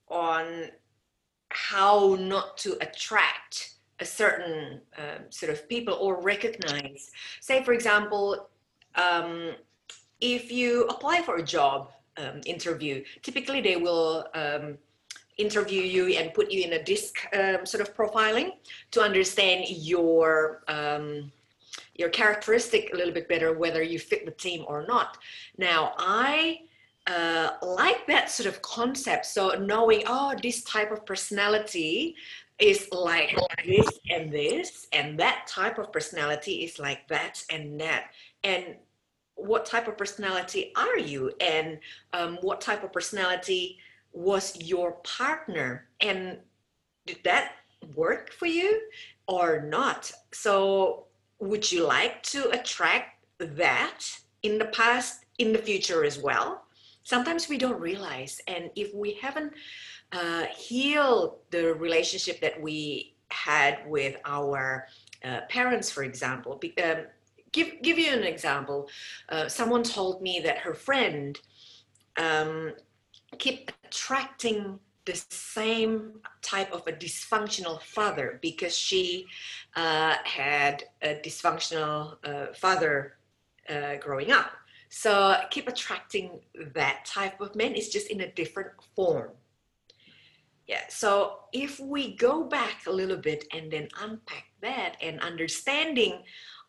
on 0.08 0.66
how 1.50 2.16
not 2.20 2.56
to 2.56 2.76
attract 2.80 3.74
a 4.00 4.04
certain 4.04 4.80
um, 4.96 5.24
sort 5.30 5.50
of 5.50 5.68
people 5.68 5.94
or 5.94 6.20
recognize 6.20 7.10
say 7.40 7.62
for 7.64 7.72
example 7.72 8.48
um, 8.94 9.54
if 10.20 10.50
you 10.50 10.84
apply 10.86 11.22
for 11.22 11.36
a 11.36 11.42
job 11.42 11.90
um, 12.16 12.40
interview, 12.46 13.04
typically 13.22 13.60
they 13.60 13.76
will 13.76 14.26
um, 14.34 14.78
interview 15.36 15.82
you 15.82 16.08
and 16.18 16.34
put 16.34 16.50
you 16.50 16.64
in 16.64 16.72
a 16.72 16.82
disc 16.82 17.16
um, 17.34 17.64
sort 17.64 17.80
of 17.80 17.96
profiling 17.96 18.52
to 18.90 19.00
understand 19.00 19.66
your 19.68 20.64
um, 20.68 21.30
your 21.94 22.08
characteristic 22.08 22.92
a 22.92 22.96
little 22.96 23.12
bit 23.12 23.28
better, 23.28 23.52
whether 23.52 23.82
you 23.82 23.98
fit 23.98 24.24
the 24.24 24.30
team 24.32 24.64
or 24.68 24.86
not. 24.86 25.18
Now, 25.56 25.94
I 25.98 26.60
uh, 27.08 27.50
like 27.62 28.06
that 28.06 28.30
sort 28.30 28.46
of 28.46 28.60
concept. 28.62 29.26
So 29.26 29.50
knowing, 29.50 30.02
oh, 30.06 30.34
this 30.40 30.62
type 30.62 30.92
of 30.92 31.06
personality 31.06 32.14
is 32.58 32.88
like 32.90 33.36
this 33.64 33.88
and 34.10 34.32
this, 34.32 34.88
and 34.92 35.18
that 35.18 35.46
type 35.46 35.78
of 35.78 35.92
personality 35.92 36.64
is 36.64 36.78
like 36.78 37.06
that 37.08 37.42
and 37.50 37.80
that. 37.80 38.10
And 38.42 38.76
what 39.34 39.64
type 39.64 39.86
of 39.86 39.96
personality 39.96 40.72
are 40.76 40.98
you? 40.98 41.32
And 41.40 41.78
um, 42.12 42.38
what 42.40 42.60
type 42.60 42.82
of 42.82 42.92
personality 42.92 43.78
was 44.12 44.60
your 44.60 44.92
partner? 45.04 45.88
And 46.00 46.38
did 47.06 47.18
that 47.24 47.52
work 47.94 48.32
for 48.32 48.46
you 48.46 48.80
or 49.28 49.62
not? 49.62 50.10
So, 50.32 51.04
would 51.40 51.70
you 51.70 51.86
like 51.86 52.24
to 52.24 52.50
attract 52.50 53.24
that 53.38 54.00
in 54.42 54.58
the 54.58 54.64
past, 54.66 55.24
in 55.38 55.52
the 55.52 55.58
future 55.58 56.04
as 56.04 56.18
well? 56.18 56.64
Sometimes 57.04 57.48
we 57.48 57.56
don't 57.56 57.80
realize, 57.80 58.40
and 58.48 58.70
if 58.74 58.92
we 58.92 59.14
haven't 59.14 59.52
uh, 60.12 60.44
healed 60.56 61.38
the 61.50 61.74
relationship 61.74 62.40
that 62.40 62.60
we 62.60 63.14
had 63.30 63.78
with 63.86 64.16
our 64.24 64.86
uh, 65.24 65.40
parents, 65.48 65.90
for 65.90 66.02
example, 66.02 66.56
be, 66.56 66.76
um, 66.78 67.04
give 67.52 67.72
give 67.82 67.98
you 67.98 68.12
an 68.12 68.24
example. 68.24 68.88
Uh, 69.28 69.48
someone 69.48 69.82
told 69.82 70.22
me 70.22 70.40
that 70.40 70.58
her 70.58 70.74
friend 70.74 71.38
um, 72.16 72.72
keep 73.38 73.70
attracting 73.84 74.78
the 75.04 75.24
same 75.30 76.20
type 76.42 76.70
of 76.72 76.86
a 76.86 76.92
dysfunctional 76.92 77.80
father 77.80 78.38
because 78.42 78.76
she 78.76 79.26
uh, 79.76 80.14
had 80.24 80.84
a 81.02 81.14
dysfunctional 81.24 82.16
uh, 82.24 82.52
father 82.54 83.16
uh, 83.70 83.96
growing 84.00 84.30
up. 84.30 84.50
So 84.90 85.36
keep 85.50 85.68
attracting 85.68 86.40
that 86.74 87.04
type 87.06 87.40
of 87.40 87.54
men. 87.54 87.74
It's 87.74 87.88
just 87.88 88.08
in 88.10 88.20
a 88.20 88.30
different 88.32 88.70
form. 88.94 89.30
Yeah. 90.68 90.82
So 90.88 91.40
if 91.52 91.80
we 91.80 92.14
go 92.14 92.44
back 92.44 92.86
a 92.86 92.92
little 92.92 93.16
bit 93.16 93.46
and 93.52 93.72
then 93.72 93.88
unpack 94.00 94.44
that 94.62 94.96
and 95.02 95.18
understanding, 95.20 96.22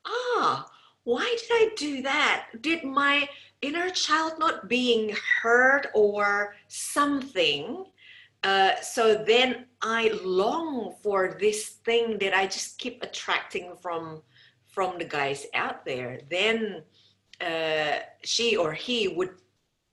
ah, 0.06 0.66
why 1.04 1.38
did 1.40 1.52
I 1.52 1.70
do 1.76 2.02
that? 2.04 2.48
Did 2.62 2.84
my 2.84 3.30
inner 3.62 3.90
child 3.92 4.34
not 4.40 4.70
being 4.70 5.16
heard 5.42 5.90
or 5.94 6.56
something 6.70 7.86
uh, 8.44 8.80
so 8.82 9.16
then 9.16 9.66
I 9.82 10.10
long 10.24 10.96
for 11.04 11.38
this 11.40 11.70
thing 11.86 12.18
that 12.20 12.34
I 12.34 12.46
just 12.46 12.78
keep 12.78 13.04
attracting 13.04 13.76
from 13.82 14.22
from 14.68 14.98
the 14.98 15.06
guys 15.06 15.46
out 15.54 15.84
there. 15.84 16.22
Then 16.30 16.84
uh, 17.42 18.00
she 18.24 18.56
or 18.56 18.72
he 18.72 19.10
would 19.10 19.36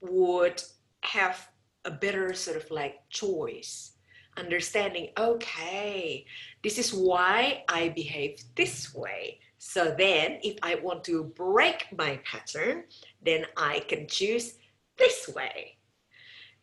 would 0.01 0.63
have 1.01 1.49
a 1.83 1.91
better 1.91 2.33
sort 2.33 2.57
of 2.57 2.69
like 2.71 2.95
choice, 3.09 3.93
understanding. 4.37 5.09
Okay, 5.17 6.25
this 6.63 6.77
is 6.77 6.93
why 6.93 7.63
I 7.67 7.89
behave 7.89 8.39
this 8.55 8.93
way. 8.93 9.39
So 9.57 9.95
then, 9.97 10.39
if 10.43 10.57
I 10.61 10.75
want 10.75 11.03
to 11.05 11.23
break 11.23 11.87
my 11.97 12.19
pattern, 12.23 12.83
then 13.25 13.45
I 13.57 13.79
can 13.87 14.07
choose 14.07 14.55
this 14.97 15.29
way. 15.35 15.77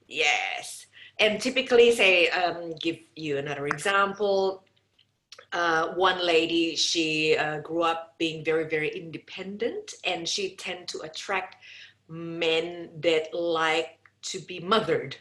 Yes 0.07 0.87
and 1.19 1.41
typically 1.41 1.93
say 1.93 2.29
um, 2.31 2.75
give 2.81 2.97
you 3.17 3.39
another 3.39 3.67
example 3.67 4.65
uh, 5.53 5.89
one 5.95 6.25
lady 6.25 6.75
she 6.75 7.37
uh, 7.37 7.61
grew 7.61 7.83
up 7.83 8.15
being 8.19 8.45
very 8.45 8.69
very 8.69 8.89
independent 8.89 9.95
and 10.05 10.29
she 10.29 10.57
tend 10.57 10.89
to 10.89 11.01
attract 11.01 11.57
men 12.09 12.91
that 13.01 13.33
like 13.33 13.99
to 14.23 14.39
be 14.41 14.59
mothered 14.61 15.17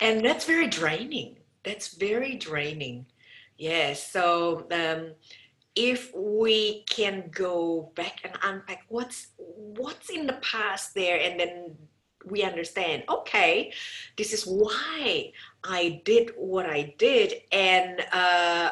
and 0.00 0.24
that's 0.24 0.44
very 0.44 0.66
draining. 0.66 1.36
That's 1.64 1.94
very 1.94 2.36
draining. 2.36 3.06
Yes 3.56 4.10
so 4.10 4.66
um, 4.72 5.12
if 5.76 6.12
we 6.14 6.82
can 6.88 7.30
go 7.30 7.92
back 7.94 8.20
and 8.24 8.32
unpack 8.42 8.84
what's 8.88 9.28
what's 9.36 10.10
in 10.10 10.26
the 10.26 10.38
past 10.42 10.94
there 10.94 11.20
and 11.20 11.38
then 11.38 11.76
we 12.26 12.42
understand 12.42 13.02
okay 13.08 13.72
this 14.18 14.32
is 14.32 14.44
why 14.44 15.32
i 15.64 16.02
did 16.04 16.32
what 16.36 16.66
i 16.66 16.94
did 16.98 17.34
and 17.52 18.04
uh, 18.12 18.70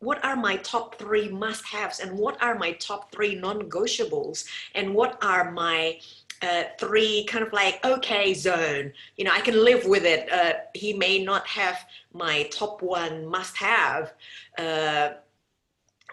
what 0.00 0.24
are 0.24 0.36
my 0.36 0.56
top 0.56 0.98
three 0.98 1.28
must 1.28 1.64
haves 1.64 2.00
and 2.00 2.16
what 2.16 2.40
are 2.42 2.56
my 2.56 2.72
top 2.72 3.12
three 3.12 3.34
non-negotiables 3.34 4.44
and 4.74 4.94
what 4.94 5.22
are 5.22 5.52
my 5.52 5.98
uh, 6.42 6.64
three 6.78 7.24
kind 7.24 7.44
of 7.44 7.52
like 7.52 7.84
okay 7.84 8.34
zone 8.34 8.92
you 9.16 9.24
know 9.24 9.32
i 9.32 9.40
can 9.40 9.64
live 9.64 9.84
with 9.86 10.04
it 10.04 10.30
uh, 10.32 10.52
he 10.74 10.92
may 10.92 11.22
not 11.22 11.46
have 11.46 11.78
my 12.12 12.44
top 12.44 12.82
one 12.82 13.26
must 13.26 13.56
have 13.56 14.14
uh, 14.58 15.10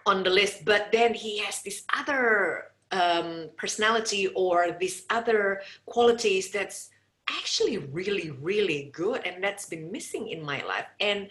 on 0.06 0.24
the 0.24 0.30
list 0.30 0.66
but 0.66 0.92
then 0.92 1.14
he 1.14 1.40
has 1.40 1.62
this 1.62 1.84
other 1.96 2.66
um, 2.92 3.50
personality 3.58 4.28
or 4.36 4.72
these 4.80 5.04
other 5.10 5.62
qualities 5.86 6.52
that's 6.52 6.90
actually 7.30 7.78
really, 7.78 8.32
really 8.32 8.92
good. 8.94 9.26
And 9.26 9.44
that's 9.44 9.66
been 9.66 9.92
missing 9.92 10.30
in 10.30 10.44
my 10.44 10.64
life. 10.64 10.86
And 11.00 11.30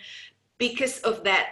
because 0.59 1.01
of 1.01 1.25
that 1.25 1.51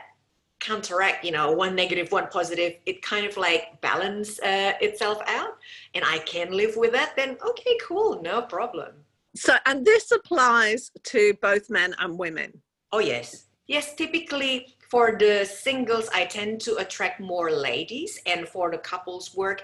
counteract, 0.62 1.25
you 1.25 1.33
know, 1.33 1.53
one 1.53 1.75
negative, 1.75 2.11
one 2.12 2.29
positive, 2.29 2.75
it 2.87 3.03
kind 3.03 3.27
of 3.27 3.37
like 3.37 3.81
balance 3.81 4.38
uh, 4.40 4.72
itself 4.81 5.18
out. 5.27 5.59
And 5.94 6.05
I 6.05 6.18
can 6.20 6.53
live 6.53 6.77
with 6.77 6.92
that, 6.92 7.16
then 7.16 7.37
okay, 7.46 7.77
cool, 7.83 8.22
no 8.22 8.42
problem. 8.42 8.92
So, 9.35 9.55
and 9.66 9.85
this 9.85 10.12
applies 10.12 10.90
to 11.05 11.35
both 11.42 11.68
men 11.68 11.94
and 11.98 12.18
women. 12.18 12.62
Oh, 12.92 13.01
yes. 13.01 13.46
Yes, 13.66 13.94
typically 13.94 14.77
for 14.88 15.16
the 15.18 15.44
singles, 15.44 16.09
I 16.14 16.27
tend 16.27 16.61
to 16.62 16.77
attract 16.77 17.18
more 17.20 17.51
ladies. 17.51 18.20
And 18.27 18.46
for 18.46 18.70
the 18.70 18.79
couples 18.79 19.35
work, 19.35 19.62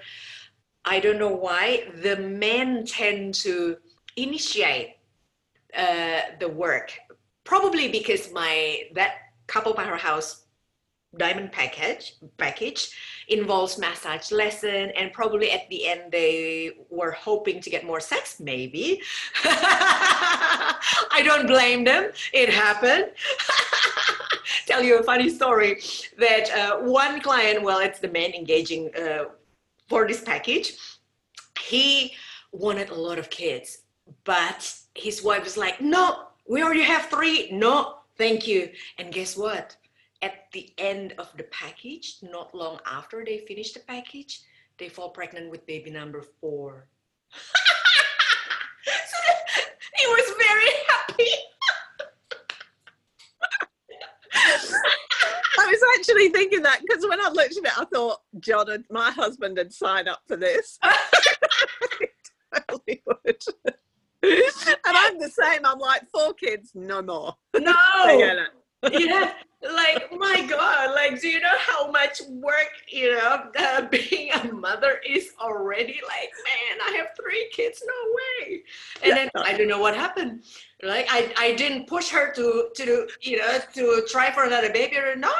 I 0.85 1.01
don't 1.01 1.19
know 1.19 1.35
why, 1.47 1.89
the 2.03 2.17
men 2.17 2.85
tend 2.87 3.35
to 3.47 3.77
initiate 4.17 4.97
uh, 5.77 6.21
the 6.41 6.49
work. 6.49 6.99
Probably 7.45 7.89
because 7.89 8.33
my 8.33 8.83
that 8.95 9.13
couple 9.47 9.75
powerhouse 9.75 10.45
diamond 11.19 11.53
package 11.53 12.15
package 12.37 12.91
involves 13.29 13.79
massage 13.79 14.31
lesson 14.33 14.91
and 14.97 15.13
probably 15.13 15.51
at 15.51 15.69
the 15.69 15.87
end 15.87 16.11
they 16.11 16.73
were 16.91 17.11
hoping 17.11 17.61
to 17.61 17.69
get 17.71 17.85
more 17.85 18.01
sex 18.01 18.41
maybe. 18.41 19.03
I 19.45 21.23
don't 21.25 21.47
blame 21.47 21.85
them. 21.85 22.11
It 22.33 22.49
happened. 22.49 23.11
Tell 24.67 24.83
you 24.83 24.99
a 24.99 25.03
funny 25.03 25.29
story 25.29 25.83
that 26.19 26.51
uh, 26.51 26.79
one 26.79 27.21
client 27.21 27.63
well 27.63 27.81
it's 27.81 27.99
the 27.99 28.09
man 28.09 28.33
engaging 28.33 28.91
uh, 28.97 29.25
for 29.89 30.07
this 30.07 30.23
package. 30.23 30.77
He 31.61 32.15
wanted 32.53 32.91
a 32.91 32.95
lot 32.95 33.19
of 33.19 33.29
kids 33.29 33.79
but 34.25 34.75
his 34.95 35.23
wife 35.23 35.45
was 35.45 35.59
like 35.59 35.81
no 35.81 36.29
we 36.49 36.63
already 36.63 36.83
have 36.83 37.07
three. 37.07 37.51
No 37.53 37.99
thank 38.17 38.47
you. 38.49 38.71
And 38.99 39.13
guess 39.13 39.37
what 39.37 39.77
at 40.23 40.51
the 40.53 40.73
end 40.79 41.15
of 41.19 41.33
the 41.37 41.45
package 41.45 42.17
not 42.23 42.55
long 42.55 42.79
after 42.87 43.25
they 43.25 43.39
finish 43.39 43.73
the 43.73 43.81
package 43.81 44.43
they 44.79 44.89
fall 44.89 45.11
pregnant 45.11 45.51
with 45.51 45.67
baby 45.67 45.91
number 45.91 46.23
four 46.41 46.87
so 47.33 49.19
he 49.97 50.07
was 50.07 50.35
very 50.39 50.71
happy 50.89 51.31
I 55.61 55.67
was 55.67 55.81
actually 55.99 56.29
thinking 56.29 56.63
that 56.63 56.81
because 56.87 57.05
when 57.07 57.21
I 57.21 57.29
looked 57.29 57.57
at 57.57 57.65
it, 57.65 57.79
I 57.79 57.85
thought, 57.87 58.21
John, 58.39 58.85
my 58.91 59.11
husband 59.11 59.59
had 59.59 59.73
signed 59.73 60.09
up 60.09 60.21
for 60.27 60.37
this. 60.37 60.79
totally 62.69 63.03
would. 63.07 63.43
and 64.23 64.79
I'm 64.85 65.19
the 65.19 65.29
same. 65.29 65.61
I'm 65.65 65.79
like, 65.79 66.09
four 66.11 66.33
kids, 66.35 66.71
no 66.75 67.03
more. 67.03 67.35
No. 67.59 67.75
Yeah. 68.93 69.33
Like, 69.61 70.13
my 70.17 70.47
God, 70.49 70.95
like, 70.95 71.21
do 71.21 71.27
you 71.27 71.41
know 71.41 71.59
how 71.59 71.91
much 71.91 72.21
work, 72.29 72.71
you 72.93 73.13
know, 73.13 73.51
uh, 73.59 73.83
being 73.91 74.31
a 74.33 74.53
mother 74.53 75.01
is 75.05 75.33
already? 75.41 76.01
Like, 76.07 76.31
man, 76.45 76.79
I 76.87 76.97
have 76.97 77.09
three 77.21 77.51
kids, 77.53 77.83
no 77.85 78.15
way. 78.15 78.63
And 79.03 79.17
then 79.17 79.29
I 79.35 79.57
don't 79.57 79.67
know 79.67 79.81
what 79.81 79.97
happened. 79.97 80.45
Like, 80.83 81.09
I, 81.11 81.33
I 81.37 81.55
didn't 81.55 81.89
push 81.89 82.09
her 82.11 82.33
to, 82.35 82.69
to, 82.77 83.09
you 83.21 83.39
know, 83.39 83.59
to 83.75 84.07
try 84.09 84.31
for 84.31 84.45
another 84.45 84.73
baby. 84.73 84.97
Or, 84.97 85.17
no, 85.17 85.33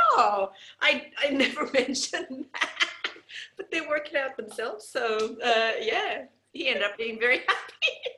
I, 0.81 1.07
I 1.25 1.29
never 1.33 1.71
mentioned 1.73 2.47
that. 2.53 2.91
But 3.57 3.71
they 3.71 3.83
work 3.83 4.09
it 4.09 4.17
out 4.17 4.37
themselves. 4.37 4.89
So, 4.89 5.37
uh, 5.45 5.73
yeah, 5.81 6.25
he 6.53 6.69
ended 6.69 6.83
up 6.83 6.99
being 6.99 7.21
very 7.21 7.39
happy 7.39 8.18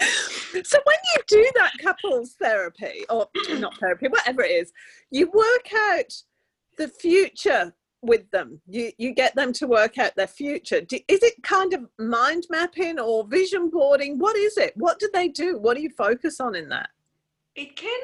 so 0.00 0.78
when 0.84 0.96
you 1.14 1.22
do 1.26 1.50
that 1.54 1.72
couples 1.82 2.34
therapy 2.40 3.04
or 3.08 3.28
not 3.58 3.76
therapy 3.78 4.08
whatever 4.08 4.42
it 4.42 4.50
is 4.50 4.72
you 5.10 5.30
work 5.32 5.72
out 5.94 6.12
the 6.76 6.88
future 6.88 7.72
with 8.02 8.30
them. 8.30 8.60
You 8.66 8.92
you 8.98 9.12
get 9.12 9.34
them 9.34 9.52
to 9.54 9.66
work 9.66 9.98
out 9.98 10.14
their 10.16 10.26
future. 10.26 10.80
Do, 10.80 10.96
is 11.08 11.22
it 11.22 11.42
kind 11.42 11.72
of 11.74 11.86
mind 11.98 12.46
mapping 12.50 12.98
or 12.98 13.26
vision 13.26 13.70
boarding? 13.70 14.18
What 14.18 14.36
is 14.36 14.56
it? 14.56 14.72
What 14.76 14.98
do 14.98 15.08
they 15.12 15.28
do? 15.28 15.58
What 15.58 15.76
do 15.76 15.82
you 15.82 15.90
focus 15.90 16.40
on 16.40 16.54
in 16.54 16.68
that? 16.70 16.90
It 17.54 17.76
can 17.76 18.00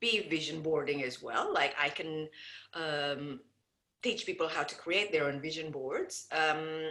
be 0.00 0.28
vision 0.28 0.62
boarding 0.62 1.02
as 1.02 1.22
well. 1.22 1.52
Like 1.52 1.74
I 1.80 1.88
can 1.88 2.28
um, 2.74 3.40
teach 4.02 4.26
people 4.26 4.48
how 4.48 4.62
to 4.62 4.74
create 4.74 5.10
their 5.12 5.24
own 5.24 5.40
vision 5.40 5.70
boards. 5.70 6.26
Um, 6.32 6.90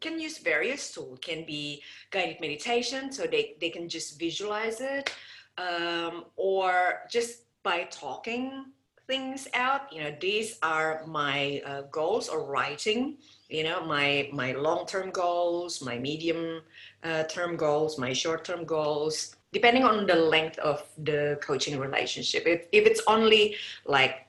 can 0.00 0.18
use 0.18 0.38
various 0.38 0.92
tools. 0.92 1.18
Can 1.20 1.44
be 1.44 1.82
guided 2.10 2.40
meditation, 2.40 3.12
so 3.12 3.26
they 3.26 3.56
they 3.60 3.70
can 3.70 3.88
just 3.88 4.18
visualize 4.18 4.80
it, 4.80 5.12
um, 5.58 6.24
or 6.36 7.02
just 7.10 7.44
by 7.62 7.84
talking 7.90 8.66
things 9.06 9.46
out. 9.54 9.92
You 9.92 10.04
know, 10.04 10.14
these 10.20 10.58
are 10.62 11.04
my 11.06 11.62
uh, 11.64 11.82
goals, 11.90 12.28
or 12.28 12.44
writing. 12.44 13.18
You 13.48 13.64
know, 13.64 13.84
my 13.86 14.28
my 14.32 14.52
long 14.52 14.86
term 14.86 15.10
goals, 15.10 15.82
my 15.82 15.98
medium 15.98 16.62
uh, 17.02 17.24
term 17.24 17.56
goals, 17.56 17.98
my 17.98 18.12
short 18.12 18.44
term 18.44 18.64
goals 18.64 19.36
depending 19.52 19.84
on 19.84 20.06
the 20.06 20.14
length 20.14 20.58
of 20.58 20.82
the 20.98 21.38
coaching 21.40 21.78
relationship. 21.78 22.42
If, 22.46 22.66
if 22.72 22.84
it's 22.84 23.00
only 23.06 23.56
like 23.86 24.25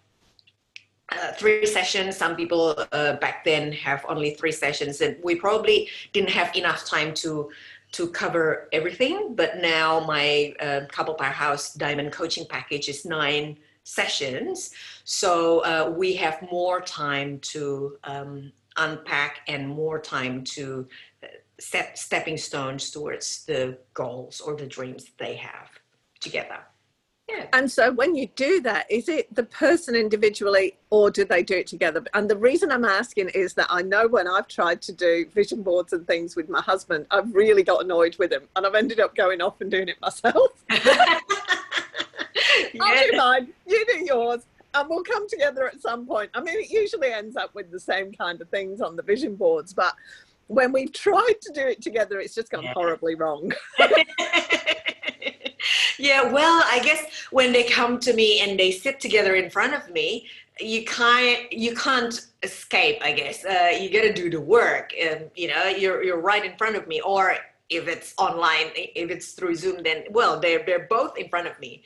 uh, 1.12 1.32
three 1.34 1.66
sessions, 1.66 2.18
some 2.18 2.36
people 2.36 2.76
uh, 2.92 3.14
back 3.14 3.44
then 3.46 3.72
have 3.72 4.06
only 4.10 4.32
three 4.32 4.52
sessions, 4.52 5.02
and 5.02 5.18
we 5.24 5.36
probably 5.36 5.90
didn't 6.14 6.30
have 6.30 6.56
enough 6.56 6.86
time 6.86 7.14
to 7.16 7.50
to 7.94 8.10
cover 8.10 8.68
everything. 8.74 9.34
But 9.34 9.58
now 9.60 10.02
my 10.02 10.54
uh, 10.60 10.82
couple 10.90 11.14
powerhouse 11.14 11.74
diamond 11.74 12.12
coaching 12.12 12.46
package 12.50 12.90
is 12.90 13.06
nine 13.06 13.58
sessions, 13.84 14.72
so 15.06 15.60
uh, 15.60 15.94
we 15.96 16.14
have 16.16 16.42
more 16.52 16.82
time 16.82 17.40
to 17.40 17.98
um, 18.04 18.52
unpack 18.76 19.40
and 19.48 19.68
more 19.68 20.00
time 20.00 20.44
to 20.44 20.88
set 21.60 21.98
stepping 21.98 22.38
stones 22.38 22.92
towards 22.92 23.46
the 23.46 23.78
goals 23.94 24.42
or 24.42 24.56
the 24.56 24.66
dreams 24.66 25.12
they 25.18 25.36
have 25.36 25.70
together. 26.20 26.60
Yeah. 27.30 27.48
And 27.52 27.70
so 27.70 27.92
when 27.92 28.16
you 28.16 28.28
do 28.36 28.62
that, 28.62 28.90
is 28.90 29.10
it 29.10 29.34
the 29.36 29.44
person 29.44 29.96
individually 29.96 30.78
or 30.90 31.12
do 31.12 31.26
they 31.26 31.44
do 31.44 31.56
it 31.56 31.68
together? 31.68 32.04
And 32.14 32.30
the 32.30 32.38
reason 32.38 32.72
I'm 32.72 32.86
asking 32.86 33.30
is 33.30 33.54
that 33.56 33.68
I 33.70 33.82
know 33.82 34.08
when 34.08 34.28
I've 34.28 34.48
tried 34.48 34.82
to 34.84 34.94
do 34.94 35.26
vision 35.34 35.62
boards 35.62 35.92
and 35.92 36.08
things 36.08 36.38
with 36.38 36.48
my 36.48 36.62
husband, 36.62 37.06
I've 37.12 37.34
really 37.36 37.64
got 37.64 37.84
annoyed 37.84 38.16
with 38.18 38.32
him 38.32 38.44
and 38.56 38.66
I've 38.66 38.76
ended 38.76 39.02
up 39.02 39.14
going 39.14 39.42
off 39.42 39.60
and 39.60 39.70
doing 39.70 39.90
it 39.90 40.00
myself. 40.00 40.52
yeah. 40.70 41.20
I'll 42.82 43.12
do 43.12 43.18
mine, 43.18 43.54
you 43.66 43.86
do 43.86 44.06
yours, 44.06 44.46
and 44.74 44.90
we'll 44.90 45.04
come 45.04 45.28
together 45.28 45.68
at 45.68 45.82
some 45.82 46.06
point. 46.06 46.30
I 46.34 46.42
mean, 46.42 46.60
it 46.60 46.70
usually 46.70 47.12
ends 47.12 47.36
up 47.36 47.54
with 47.56 47.72
the 47.72 47.80
same 47.80 48.14
kind 48.14 48.42
of 48.42 48.50
things 48.50 48.82
on 48.82 48.96
the 48.96 49.04
vision 49.04 49.36
boards, 49.36 49.74
but 49.74 49.94
when 50.48 50.72
we've 50.72 50.94
tried 50.94 51.36
to 51.42 51.52
do 51.52 51.62
it 51.62 51.82
together, 51.82 52.20
it's 52.20 52.36
just 52.36 52.52
gone 52.52 52.64
yeah. 52.64 52.74
horribly 52.74 53.16
wrong. 53.16 53.52
yeah, 56.00 56.32
well, 56.32 56.64
I 56.66 56.80
guess 56.80 57.04
when 57.32 57.52
they 57.52 57.64
come 57.64 58.00
to 58.00 58.14
me 58.14 58.42
and 58.42 58.60
they 58.60 58.72
sit 58.72 59.00
together 59.00 59.36
in 59.36 59.50
front 59.50 59.74
of 59.74 59.90
me, 59.92 60.28
you 60.60 60.86
can't 60.86 61.52
you 61.52 61.76
can't 61.76 62.28
escape. 62.44 62.98
I 63.02 63.12
guess 63.12 63.46
uh, 63.46 63.78
you 63.80 63.92
got 63.92 64.02
to 64.02 64.14
do 64.14 64.30
the 64.30 64.42
work, 64.42 64.92
and 65.00 65.30
you 65.36 65.48
know 65.48 65.66
you're 65.66 66.04
you're 66.04 66.20
right 66.20 66.44
in 66.44 66.58
front 66.58 66.76
of 66.76 66.88
me. 66.88 67.02
Or 67.02 67.36
if 67.70 67.88
it's 67.88 68.14
online, 68.18 68.68
if 68.76 69.10
it's 69.12 69.34
through 69.34 69.56
Zoom, 69.56 69.84
then 69.84 70.06
well, 70.12 70.40
they're 70.40 70.64
they're 70.66 70.88
both 70.90 71.18
in 71.18 71.30
front 71.30 71.48
of 71.48 71.60
me, 71.60 71.84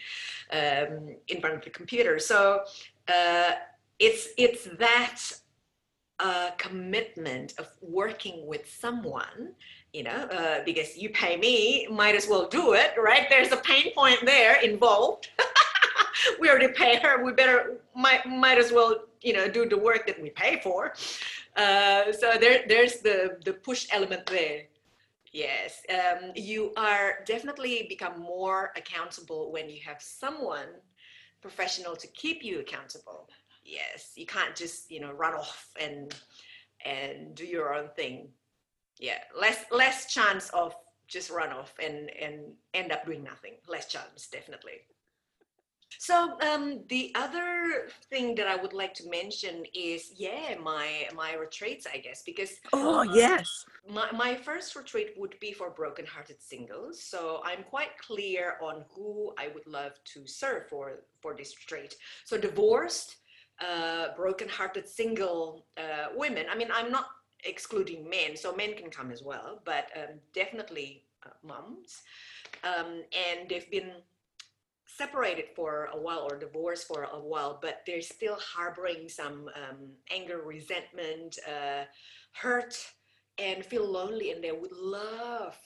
um, 0.51 1.15
in 1.27 1.41
front 1.41 1.55
of 1.55 1.63
the 1.63 1.69
computer. 1.69 2.19
So 2.19 2.61
uh, 3.07 3.51
it's 3.99 4.29
it's 4.37 4.65
that 4.79 5.19
a 6.19 6.51
commitment 6.57 7.53
of 7.57 7.67
working 7.81 8.45
with 8.45 8.69
someone 8.69 9.53
you 9.93 10.03
know 10.03 10.27
uh, 10.31 10.63
because 10.63 10.97
you 10.97 11.09
pay 11.09 11.35
me 11.37 11.87
might 11.91 12.15
as 12.15 12.27
well 12.27 12.47
do 12.47 12.73
it 12.73 12.93
right? 12.97 13.27
There's 13.29 13.51
a 13.51 13.57
pain 13.57 13.93
point 13.93 14.19
there 14.25 14.61
involved. 14.61 15.29
We 16.39 16.49
already 16.49 16.67
pay 16.69 16.97
her. 16.97 17.23
We 17.23 17.31
better 17.31 17.77
might 17.95 18.25
might 18.25 18.57
as 18.57 18.71
well 18.71 19.05
you 19.21 19.33
know 19.33 19.47
do 19.47 19.67
the 19.67 19.77
work 19.77 20.05
that 20.07 20.21
we 20.21 20.29
pay 20.29 20.59
for. 20.61 20.93
Uh, 21.55 22.11
so 22.11 22.33
there 22.39 22.63
there's 22.67 22.97
the 22.97 23.39
the 23.45 23.53
push 23.53 23.87
element 23.91 24.25
there. 24.27 24.63
Yes 25.33 25.81
um, 25.89 26.31
you 26.35 26.73
are 26.75 27.19
definitely 27.25 27.85
become 27.87 28.19
more 28.19 28.71
accountable 28.75 29.51
when 29.51 29.69
you 29.69 29.79
have 29.85 30.01
someone 30.01 30.67
professional 31.41 31.95
to 31.95 32.07
keep 32.07 32.43
you 32.43 32.59
accountable. 32.59 33.29
Yes 33.63 34.13
you 34.15 34.25
can't 34.25 34.55
just 34.55 34.91
you 34.91 34.99
know 34.99 35.11
run 35.11 35.33
off 35.33 35.71
and 35.79 36.13
and 36.85 37.33
do 37.35 37.45
your 37.45 37.73
own 37.73 37.89
thing 37.95 38.29
yeah 39.01 39.19
less 39.37 39.65
less 39.71 40.13
chance 40.13 40.49
of 40.51 40.73
just 41.07 41.29
run 41.29 41.51
off 41.51 41.73
and 41.83 42.09
and 42.11 42.53
end 42.73 42.93
up 42.93 43.05
doing 43.05 43.23
nothing 43.23 43.55
less 43.67 43.87
chance 43.87 44.27
definitely 44.27 44.79
so 45.97 46.37
um, 46.41 46.83
the 46.89 47.11
other 47.15 47.89
thing 48.09 48.33
that 48.35 48.47
I 48.47 48.55
would 48.55 48.73
like 48.73 48.93
to 48.95 49.09
mention 49.09 49.65
is, 49.75 50.11
yeah, 50.15 50.55
my 50.61 51.07
my 51.15 51.35
retreats, 51.35 51.85
I 51.91 51.97
guess, 51.97 52.23
because 52.23 52.53
oh 52.73 52.99
uh, 52.99 53.03
yes, 53.03 53.65
my 53.87 54.11
my 54.11 54.35
first 54.35 54.75
retreat 54.75 55.13
would 55.17 55.35
be 55.39 55.51
for 55.51 55.69
broken-hearted 55.69 56.41
singles. 56.41 57.03
So 57.03 57.41
I'm 57.43 57.63
quite 57.63 57.97
clear 57.97 58.55
on 58.61 58.85
who 58.89 59.33
I 59.37 59.49
would 59.53 59.67
love 59.67 59.93
to 60.13 60.25
serve 60.25 60.67
for 60.69 61.03
for 61.21 61.35
this 61.35 61.55
retreat. 61.59 61.95
So 62.25 62.37
divorced, 62.37 63.17
uh, 63.59 64.07
broken-hearted 64.15 64.87
single 64.87 65.65
uh, 65.77 66.07
women. 66.15 66.45
I 66.49 66.55
mean, 66.55 66.69
I'm 66.73 66.91
not 66.91 67.07
excluding 67.43 68.09
men, 68.09 68.35
so 68.35 68.55
men 68.55 68.73
can 68.75 68.89
come 68.89 69.11
as 69.11 69.23
well, 69.23 69.61
but 69.65 69.89
um, 69.95 70.19
definitely 70.33 71.03
uh, 71.25 71.29
moms. 71.43 72.01
Um, 72.63 73.03
and 73.11 73.49
they've 73.49 73.69
been 73.71 73.91
separated 74.85 75.45
for 75.55 75.89
a 75.93 75.99
while 75.99 76.27
or 76.29 76.37
divorced 76.37 76.87
for 76.87 77.03
a 77.03 77.19
while, 77.19 77.59
but 77.61 77.81
they're 77.87 78.01
still 78.01 78.37
harboring 78.39 79.07
some 79.07 79.49
um, 79.55 79.89
anger, 80.11 80.41
resentment, 80.45 81.37
uh, 81.47 81.83
hurt, 82.33 82.75
and 83.37 83.65
feel 83.65 83.89
lonely, 83.89 84.31
and 84.31 84.43
they 84.43 84.51
would 84.51 84.71
love, 84.71 85.57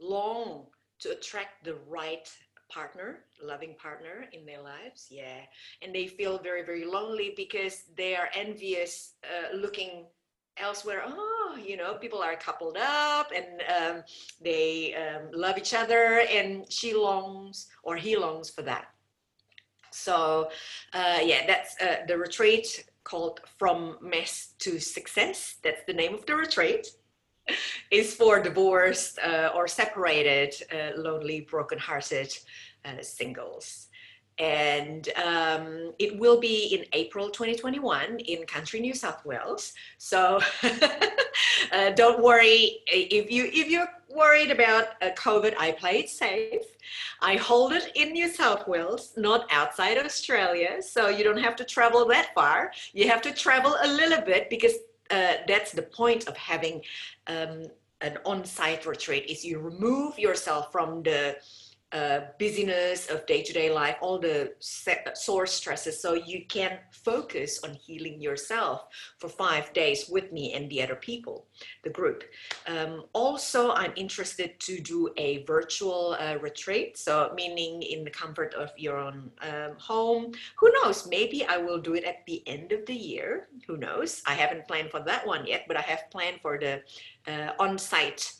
long 0.00 0.66
to 1.00 1.10
attract 1.10 1.64
the 1.64 1.76
right 1.88 2.28
partner, 2.70 3.20
loving 3.42 3.74
partner 3.76 4.26
in 4.32 4.44
their 4.44 4.60
lives. 4.60 5.06
Yeah. 5.10 5.40
And 5.82 5.94
they 5.94 6.06
feel 6.06 6.38
very, 6.38 6.64
very 6.64 6.84
lonely 6.84 7.32
because 7.36 7.84
they 7.96 8.16
are 8.16 8.28
envious 8.34 9.14
uh, 9.22 9.56
looking 9.56 10.06
elsewhere. 10.56 11.02
Oh, 11.06 11.58
you 11.62 11.76
know, 11.76 11.94
people 11.94 12.20
are 12.22 12.36
coupled 12.36 12.76
up 12.76 13.30
and 13.34 13.62
um, 13.76 14.02
they 14.40 14.94
um, 14.94 15.30
love 15.32 15.58
each 15.58 15.74
other, 15.74 16.20
and 16.30 16.70
she 16.70 16.94
longs 16.94 17.68
or 17.82 17.96
he 17.96 18.16
longs 18.16 18.50
for 18.50 18.62
that. 18.62 18.86
So, 19.90 20.50
uh, 20.92 21.20
yeah, 21.22 21.46
that's 21.46 21.80
uh, 21.80 21.98
the 22.08 22.18
retreat 22.18 22.84
called 23.04 23.40
From 23.58 23.98
Mess 24.00 24.54
to 24.58 24.80
Success. 24.80 25.56
That's 25.62 25.84
the 25.86 25.92
name 25.92 26.14
of 26.14 26.26
the 26.26 26.34
retreat 26.34 26.88
is 27.90 28.14
for 28.14 28.42
divorced 28.42 29.18
uh, 29.20 29.50
or 29.54 29.68
separated, 29.68 30.54
uh, 30.72 31.00
lonely, 31.00 31.42
broken-hearted 31.42 32.36
uh, 32.84 33.02
singles. 33.02 33.88
And 34.38 35.08
um, 35.16 35.92
it 35.98 36.18
will 36.18 36.40
be 36.40 36.74
in 36.74 36.84
April 36.92 37.30
2021 37.30 38.18
in 38.18 38.44
country 38.46 38.80
New 38.80 38.94
South 38.94 39.24
Wales. 39.24 39.72
So 39.98 40.40
uh, 41.72 41.90
don't 41.90 42.22
worry 42.22 42.80
if 42.88 43.30
you 43.30 43.44
if 43.52 43.68
you're 43.68 43.88
worried 44.14 44.50
about 44.50 45.00
COVID. 45.00 45.54
I 45.58 45.72
play 45.72 46.00
it 46.00 46.10
safe. 46.10 46.62
I 47.20 47.36
hold 47.36 47.72
it 47.72 47.90
in 47.94 48.12
New 48.12 48.28
South 48.28 48.66
Wales, 48.66 49.12
not 49.16 49.46
outside 49.50 49.98
Australia. 49.98 50.82
So 50.82 51.08
you 51.08 51.24
don't 51.24 51.38
have 51.38 51.56
to 51.56 51.64
travel 51.64 52.06
that 52.08 52.34
far. 52.34 52.72
You 52.92 53.08
have 53.08 53.22
to 53.22 53.32
travel 53.32 53.76
a 53.82 53.88
little 53.88 54.20
bit 54.20 54.50
because 54.50 54.74
uh, 55.10 55.34
that's 55.46 55.72
the 55.72 55.82
point 55.82 56.28
of 56.28 56.36
having 56.36 56.82
um, 57.26 57.64
an 58.00 58.18
on-site 58.24 58.84
retreat 58.86 59.24
is 59.26 59.44
you 59.44 59.58
remove 59.58 60.18
yourself 60.18 60.70
from 60.70 61.02
the 61.02 61.36
uh, 61.94 62.20
busyness 62.38 63.08
of 63.08 63.24
day-to-day 63.26 63.70
life, 63.70 63.96
all 64.00 64.18
the 64.18 64.52
source 65.14 65.52
stresses, 65.52 66.02
so 66.02 66.14
you 66.14 66.44
can 66.48 66.78
focus 66.90 67.60
on 67.62 67.72
healing 67.74 68.20
yourself 68.20 68.86
for 69.18 69.28
five 69.28 69.72
days 69.72 70.08
with 70.10 70.32
me 70.32 70.52
and 70.54 70.68
the 70.68 70.82
other 70.82 70.96
people, 70.96 71.46
the 71.84 71.90
group. 71.90 72.24
Um, 72.66 73.04
also, 73.12 73.70
I'm 73.72 73.92
interested 73.94 74.58
to 74.60 74.80
do 74.80 75.10
a 75.16 75.44
virtual 75.44 76.16
uh, 76.18 76.36
retreat, 76.40 76.98
so 76.98 77.32
meaning 77.36 77.82
in 77.82 78.02
the 78.02 78.10
comfort 78.10 78.54
of 78.54 78.70
your 78.76 78.96
own 78.98 79.30
um, 79.42 79.76
home. 79.78 80.32
Who 80.58 80.72
knows? 80.72 81.06
Maybe 81.08 81.44
I 81.44 81.58
will 81.58 81.80
do 81.80 81.94
it 81.94 82.04
at 82.04 82.26
the 82.26 82.42
end 82.48 82.72
of 82.72 82.84
the 82.86 82.94
year. 82.94 83.46
Who 83.68 83.76
knows? 83.76 84.20
I 84.26 84.34
haven't 84.34 84.66
planned 84.66 84.90
for 84.90 85.00
that 85.00 85.24
one 85.26 85.46
yet, 85.46 85.64
but 85.68 85.76
I 85.76 85.82
have 85.82 86.10
planned 86.10 86.40
for 86.42 86.58
the 86.58 86.82
uh, 87.28 87.52
on-site 87.60 88.32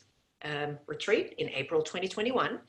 um, 0.43 0.77
retreat 0.85 1.35
in 1.37 1.49
April 1.49 1.81
2021. 1.81 2.59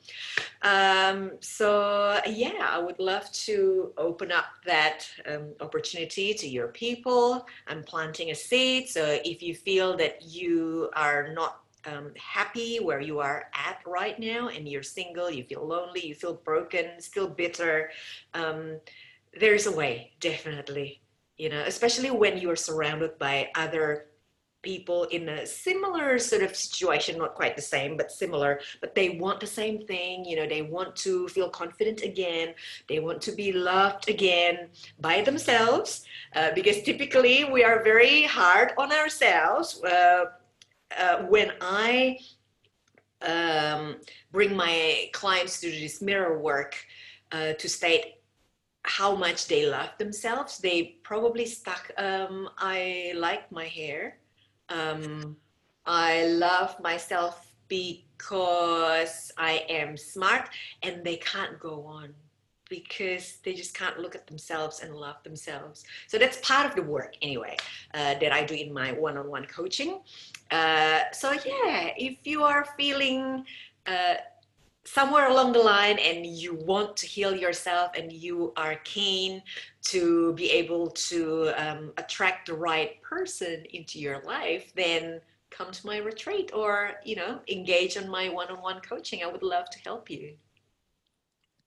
Um, 0.63 1.31
so 1.39 2.19
yeah, 2.25 2.67
I 2.69 2.79
would 2.79 2.99
love 2.99 3.31
to 3.31 3.93
open 3.97 4.31
up 4.31 4.45
that 4.65 5.07
um, 5.27 5.53
opportunity 5.59 6.33
to 6.33 6.47
your 6.47 6.69
people. 6.69 7.45
I'm 7.67 7.83
planting 7.83 8.31
a 8.31 8.35
seed. 8.35 8.89
So 8.89 9.19
if 9.23 9.41
you 9.41 9.53
feel 9.55 9.95
that 9.97 10.23
you 10.23 10.89
are 10.95 11.33
not 11.33 11.61
um, 11.85 12.11
happy 12.17 12.79
where 12.79 12.99
you 12.99 13.19
are 13.19 13.45
at 13.53 13.79
right 13.85 14.19
now 14.19 14.49
and 14.49 14.67
you're 14.67 14.83
single, 14.83 15.29
you 15.29 15.43
feel 15.43 15.65
lonely, 15.65 16.05
you 16.05 16.15
feel 16.15 16.33
broken, 16.33 16.99
still 16.99 17.27
bitter, 17.27 17.91
um, 18.33 18.79
there's 19.39 19.67
a 19.67 19.71
way, 19.71 20.13
definitely. 20.19 21.01
You 21.37 21.49
know, 21.49 21.63
especially 21.67 22.09
when 22.09 22.39
you're 22.39 22.55
surrounded 22.55 23.19
by 23.19 23.49
other 23.55 24.07
people 24.67 25.05
in 25.17 25.29
a 25.29 25.45
similar 25.45 26.19
sort 26.19 26.43
of 26.43 26.51
situation, 26.53 27.17
not 27.17 27.33
quite 27.41 27.55
the 27.55 27.67
same, 27.75 27.95
but 27.95 28.11
similar, 28.11 28.59
but 28.81 28.93
they 28.93 29.09
want 29.23 29.39
the 29.39 29.51
same 29.61 29.77
thing. 29.91 30.25
You 30.25 30.35
know, 30.37 30.47
they 30.55 30.61
want 30.61 30.91
to 31.07 31.29
feel 31.29 31.49
confident 31.49 31.99
again. 32.11 32.47
They 32.89 32.99
want 32.99 33.21
to 33.27 33.31
be 33.31 33.49
loved 33.53 34.09
again 34.09 34.55
by 34.99 35.21
themselves 35.21 35.89
uh, 36.35 36.49
because 36.53 36.77
typically 36.89 37.37
we 37.55 37.63
are 37.63 37.81
very 37.91 38.23
hard 38.23 38.73
on 38.77 38.91
ourselves. 38.91 39.81
Uh, 39.81 40.25
uh, 41.03 41.17
when 41.33 41.49
I 41.61 42.19
um, 43.33 43.83
bring 44.35 44.51
my 44.65 45.09
clients 45.13 45.61
to 45.61 45.67
this 45.71 46.01
mirror 46.01 46.37
work 46.51 46.73
uh, 47.31 47.53
to 47.61 47.67
state 47.69 48.05
how 48.83 49.15
much 49.15 49.47
they 49.47 49.63
love 49.65 49.91
themselves, 49.97 50.51
they 50.57 50.77
probably 51.03 51.45
stuck, 51.45 51.83
um, 51.97 52.49
I 52.57 53.13
like 53.15 53.49
my 53.51 53.67
hair 53.79 54.17
um, 54.69 55.37
I 55.85 56.25
love 56.25 56.79
myself 56.81 57.53
because 57.67 59.31
I 59.37 59.65
am 59.69 59.97
smart 59.97 60.49
and 60.83 61.03
they 61.03 61.17
can't 61.17 61.59
go 61.59 61.85
on 61.85 62.13
because 62.69 63.37
they 63.43 63.53
just 63.53 63.73
can't 63.73 63.97
look 63.99 64.15
at 64.15 64.27
themselves 64.27 64.81
and 64.81 64.93
love 64.95 65.15
themselves. 65.23 65.85
So 66.07 66.17
that's 66.17 66.37
part 66.39 66.65
of 66.65 66.75
the 66.75 66.83
work 66.83 67.15
anyway 67.21 67.55
uh, 67.93 68.15
that 68.15 68.31
I 68.31 68.43
do 68.43 68.55
in 68.55 68.73
my 68.73 68.91
one-on-one 68.91 69.45
coaching. 69.45 70.01
Uh, 70.51 71.01
so 71.11 71.31
yeah, 71.31 71.91
if 71.97 72.17
you 72.25 72.43
are 72.43 72.65
feeling 72.77 73.45
uh, 73.85 74.15
somewhere 74.87 75.29
along 75.29 75.51
the 75.51 75.59
line 75.59 75.99
and 75.99 76.25
you 76.25 76.55
want 76.55 76.95
to 76.97 77.05
heal 77.05 77.35
yourself 77.35 77.91
and 77.97 78.11
you 78.11 78.53
are 78.55 78.75
keen 78.83 79.41
to 79.81 80.33
be 80.33 80.49
able 80.51 80.89
to 80.91 81.51
um, 81.57 81.91
attract 81.97 82.47
the 82.47 82.53
right 82.53 83.01
person 83.01 83.63
into 83.73 83.99
your 83.99 84.21
life 84.23 84.71
then 84.75 85.19
come 85.49 85.71
to 85.71 85.85
my 85.85 85.97
retreat 85.97 86.51
or 86.53 86.93
you 87.03 87.15
know 87.15 87.39
engage 87.49 87.97
on 87.97 88.09
my 88.09 88.29
one-on-one 88.29 88.81
coaching. 88.81 89.23
I 89.23 89.27
would 89.27 89.43
love 89.43 89.69
to 89.71 89.79
help 89.79 90.09
you. 90.09 90.33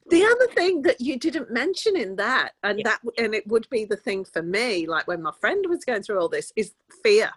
The 0.08 0.24
other 0.24 0.48
thing 0.54 0.82
that 0.82 1.00
you 1.00 1.18
didn't 1.18 1.52
mention 1.52 1.96
in 1.96 2.16
that 2.16 2.52
and 2.64 2.78
yeah. 2.78 2.84
that 2.84 3.00
and 3.18 3.34
it 3.34 3.46
would 3.46 3.68
be 3.70 3.84
the 3.84 3.96
thing 3.96 4.24
for 4.24 4.42
me 4.42 4.86
like 4.86 5.06
when 5.06 5.22
my 5.22 5.32
friend 5.40 5.64
was 5.68 5.84
going 5.84 6.02
through 6.02 6.20
all 6.20 6.28
this 6.28 6.52
is 6.56 6.72
fear 7.02 7.30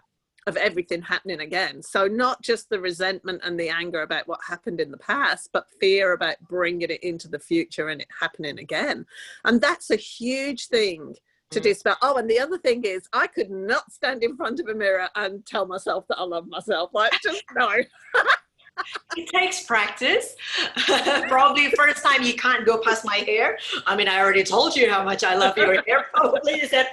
of 0.46 0.56
everything 0.56 1.02
happening 1.02 1.40
again. 1.40 1.82
So 1.82 2.06
not 2.06 2.42
just 2.42 2.68
the 2.68 2.80
resentment 2.80 3.40
and 3.44 3.58
the 3.58 3.68
anger 3.70 4.02
about 4.02 4.28
what 4.28 4.40
happened 4.46 4.80
in 4.80 4.90
the 4.90 4.98
past, 4.98 5.50
but 5.52 5.70
fear 5.80 6.12
about 6.12 6.36
bringing 6.48 6.90
it 6.90 7.02
into 7.02 7.28
the 7.28 7.38
future 7.38 7.88
and 7.88 8.00
it 8.00 8.08
happening 8.20 8.58
again. 8.58 9.06
And 9.44 9.60
that's 9.60 9.90
a 9.90 9.96
huge 9.96 10.66
thing 10.68 11.14
to 11.50 11.60
mm. 11.60 11.62
dispel. 11.62 11.96
Oh, 12.02 12.16
and 12.16 12.28
the 12.28 12.40
other 12.40 12.58
thing 12.58 12.84
is, 12.84 13.08
I 13.12 13.26
could 13.26 13.50
not 13.50 13.90
stand 13.92 14.22
in 14.22 14.36
front 14.36 14.60
of 14.60 14.68
a 14.68 14.74
mirror 14.74 15.08
and 15.14 15.44
tell 15.46 15.66
myself 15.66 16.06
that 16.08 16.18
I 16.18 16.24
love 16.24 16.46
myself. 16.48 16.90
Like, 16.92 17.12
just 17.22 17.42
no. 17.56 17.70
it 19.16 19.28
takes 19.28 19.64
practice. 19.64 20.36
Probably 21.28 21.70
first 21.70 22.04
time 22.04 22.22
you 22.22 22.34
can't 22.34 22.66
go 22.66 22.78
past 22.78 23.04
my 23.04 23.16
hair. 23.16 23.58
I 23.86 23.96
mean, 23.96 24.08
I 24.08 24.20
already 24.20 24.44
told 24.44 24.76
you 24.76 24.90
how 24.90 25.04
much 25.04 25.24
I 25.24 25.34
love 25.34 25.56
your 25.56 25.82
hair. 25.82 26.06
Probably 26.14 26.60
you 26.60 26.66
said, 26.66 26.88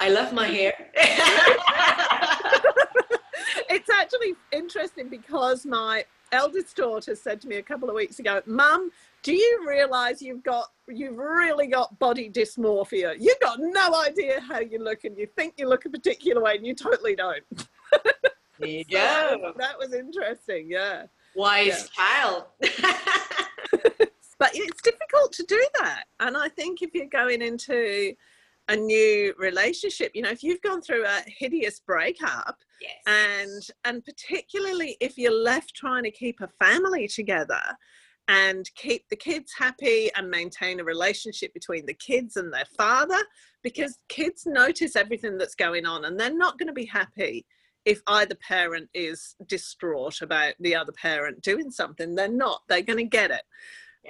I 0.00 0.08
love 0.08 0.32
my 0.32 0.46
hair. 0.48 0.74
It's 3.68 3.90
actually 3.90 4.34
interesting 4.52 5.08
because 5.08 5.64
my 5.66 6.04
eldest 6.32 6.76
daughter 6.76 7.14
said 7.14 7.40
to 7.40 7.48
me 7.48 7.56
a 7.56 7.62
couple 7.62 7.88
of 7.88 7.94
weeks 7.94 8.18
ago, 8.18 8.42
Mum, 8.46 8.90
do 9.22 9.32
you 9.32 9.64
realize 9.66 10.20
you've 10.20 10.42
got 10.42 10.70
you've 10.88 11.16
really 11.16 11.66
got 11.66 11.98
body 11.98 12.30
dysmorphia? 12.30 13.14
You've 13.18 13.40
got 13.40 13.58
no 13.60 14.02
idea 14.02 14.40
how 14.40 14.60
you 14.60 14.78
look 14.82 15.04
and 15.04 15.16
you 15.16 15.26
think 15.36 15.54
you 15.56 15.68
look 15.68 15.84
a 15.84 15.90
particular 15.90 16.42
way 16.42 16.56
and 16.56 16.66
you 16.66 16.74
totally 16.74 17.16
don't. 17.16 17.44
There 18.60 18.68
you 18.68 18.84
so 18.88 18.96
go. 18.96 19.52
That 19.56 19.76
was 19.78 19.92
interesting, 19.92 20.70
yeah. 20.70 21.06
Wise 21.34 21.90
yeah. 21.98 22.22
child. 22.22 22.44
but 24.38 24.50
it's 24.54 24.82
difficult 24.82 25.32
to 25.32 25.44
do 25.44 25.60
that. 25.80 26.04
And 26.20 26.36
I 26.36 26.48
think 26.48 26.82
if 26.82 26.94
you're 26.94 27.06
going 27.06 27.42
into 27.42 28.14
a 28.68 28.76
new 28.76 29.34
relationship 29.38 30.10
you 30.14 30.22
know 30.22 30.30
if 30.30 30.42
you've 30.42 30.62
gone 30.62 30.80
through 30.80 31.04
a 31.04 31.22
hideous 31.26 31.80
breakup 31.80 32.56
yes. 32.80 32.92
and 33.06 33.62
and 33.84 34.04
particularly 34.04 34.96
if 35.00 35.18
you're 35.18 35.42
left 35.42 35.74
trying 35.74 36.02
to 36.02 36.10
keep 36.10 36.40
a 36.40 36.48
family 36.64 37.06
together 37.06 37.60
and 38.28 38.70
keep 38.74 39.06
the 39.10 39.16
kids 39.16 39.52
happy 39.58 40.10
and 40.16 40.30
maintain 40.30 40.80
a 40.80 40.84
relationship 40.84 41.52
between 41.52 41.84
the 41.84 41.94
kids 41.94 42.36
and 42.36 42.52
their 42.52 42.64
father 42.76 43.18
because 43.62 43.98
kids 44.08 44.46
notice 44.46 44.96
everything 44.96 45.36
that's 45.36 45.54
going 45.54 45.84
on 45.84 46.06
and 46.06 46.18
they're 46.18 46.34
not 46.34 46.58
going 46.58 46.66
to 46.66 46.72
be 46.72 46.86
happy 46.86 47.44
if 47.84 48.00
either 48.06 48.34
parent 48.36 48.88
is 48.94 49.36
distraught 49.46 50.22
about 50.22 50.54
the 50.60 50.74
other 50.74 50.92
parent 50.92 51.42
doing 51.42 51.70
something 51.70 52.14
they're 52.14 52.28
not 52.28 52.62
they're 52.68 52.80
going 52.80 52.98
to 52.98 53.04
get 53.04 53.30
it 53.30 53.42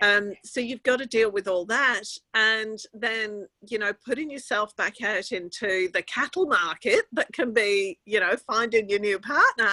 um, 0.03 0.33
so 0.45 0.61
you've 0.61 0.83
got 0.83 0.99
to 0.99 1.07
deal 1.07 1.31
with 1.31 1.47
all 1.47 1.65
that 1.67 2.05
and 2.35 2.79
then 2.93 3.47
you 3.69 3.79
know 3.79 3.93
putting 4.05 4.31
yourself 4.31 4.75
back 4.77 5.03
out 5.03 5.33
into 5.33 5.89
the 5.93 6.03
cattle 6.03 6.47
market 6.47 7.05
that 7.13 7.33
can 7.33 7.53
be 7.53 7.99
you 8.05 8.21
know 8.21 8.35
finding 8.47 8.89
your 8.89 8.99
new 8.99 9.19
partner 9.19 9.71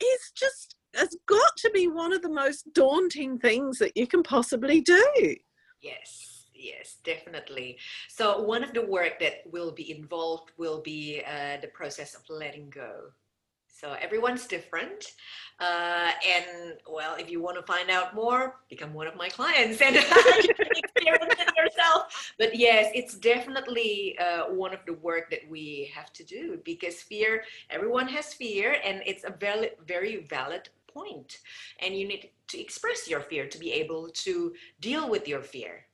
is 0.00 0.32
just 0.34 0.76
has 0.94 1.16
got 1.26 1.56
to 1.56 1.70
be 1.70 1.88
one 1.88 2.12
of 2.12 2.20
the 2.22 2.28
most 2.28 2.72
daunting 2.74 3.38
things 3.38 3.78
that 3.78 3.96
you 3.96 4.06
can 4.06 4.22
possibly 4.22 4.80
do. 4.80 5.36
Yes 5.80 6.32
yes 6.54 6.98
definitely. 7.04 7.78
So 8.08 8.40
one 8.42 8.62
of 8.62 8.72
the 8.72 8.86
work 8.86 9.18
that 9.20 9.42
will 9.50 9.72
be 9.72 9.90
involved 9.90 10.52
will 10.58 10.80
be 10.80 11.22
uh, 11.26 11.58
the 11.60 11.68
process 11.68 12.14
of 12.14 12.22
letting 12.28 12.70
go 12.70 13.10
so 13.82 13.96
everyone's 14.00 14.46
different. 14.46 15.12
Uh, 15.58 16.10
and 16.26 16.74
well, 16.88 17.16
if 17.16 17.28
you 17.28 17.42
want 17.42 17.56
to 17.56 17.62
find 17.64 17.90
out 17.90 18.14
more, 18.14 18.60
become 18.70 18.94
one 18.94 19.08
of 19.08 19.16
my 19.16 19.28
clients 19.28 19.80
and 19.82 19.96
experience 19.96 21.34
it 21.38 21.56
yourself. 21.56 22.32
But 22.38 22.54
yes, 22.56 22.92
it's 22.94 23.14
definitely 23.18 24.16
uh, 24.18 24.44
one 24.52 24.72
of 24.72 24.80
the 24.86 24.94
work 24.94 25.30
that 25.30 25.40
we 25.50 25.90
have 25.94 26.12
to 26.12 26.24
do 26.24 26.60
because 26.64 27.02
fear, 27.02 27.42
everyone 27.70 28.06
has 28.08 28.32
fear 28.32 28.76
and 28.84 29.02
it's 29.04 29.24
a 29.24 29.32
very, 29.32 29.70
very 29.84 30.24
valid 30.28 30.68
point. 30.86 31.38
And 31.80 31.96
you 31.96 32.06
need 32.06 32.30
to 32.48 32.60
express 32.60 33.08
your 33.08 33.20
fear 33.20 33.48
to 33.48 33.58
be 33.58 33.72
able 33.72 34.10
to 34.10 34.52
deal 34.80 35.10
with 35.10 35.26
your 35.26 35.42
fear 35.42 35.86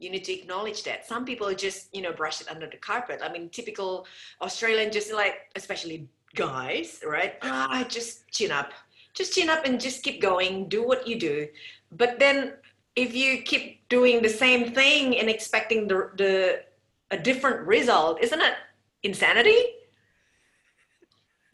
you 0.00 0.10
need 0.10 0.24
to 0.24 0.32
acknowledge 0.32 0.82
that 0.82 1.06
some 1.06 1.24
people 1.24 1.54
just 1.54 1.88
you 1.94 2.02
know 2.02 2.12
brush 2.12 2.40
it 2.40 2.50
under 2.50 2.66
the 2.66 2.76
carpet 2.76 3.20
i 3.22 3.32
mean 3.32 3.48
typical 3.48 4.04
australian 4.42 4.90
just 4.90 5.12
like 5.12 5.36
especially 5.54 6.08
guys, 6.34 7.00
right? 7.06 7.36
Ah, 7.42 7.84
just 7.88 8.28
chin 8.30 8.50
up, 8.50 8.72
just 9.14 9.34
chin 9.34 9.48
up 9.48 9.64
and 9.64 9.80
just 9.80 10.02
keep 10.02 10.20
going, 10.20 10.68
do 10.68 10.86
what 10.86 11.06
you 11.06 11.18
do. 11.18 11.48
But 11.92 12.18
then 12.18 12.54
if 12.96 13.14
you 13.14 13.42
keep 13.42 13.88
doing 13.88 14.22
the 14.22 14.28
same 14.28 14.72
thing 14.72 15.18
and 15.18 15.28
expecting 15.28 15.88
the, 15.88 16.10
the 16.16 16.62
a 17.10 17.18
different 17.18 17.66
result, 17.66 18.20
isn't 18.22 18.40
it 18.40 18.54
insanity? 19.02 19.64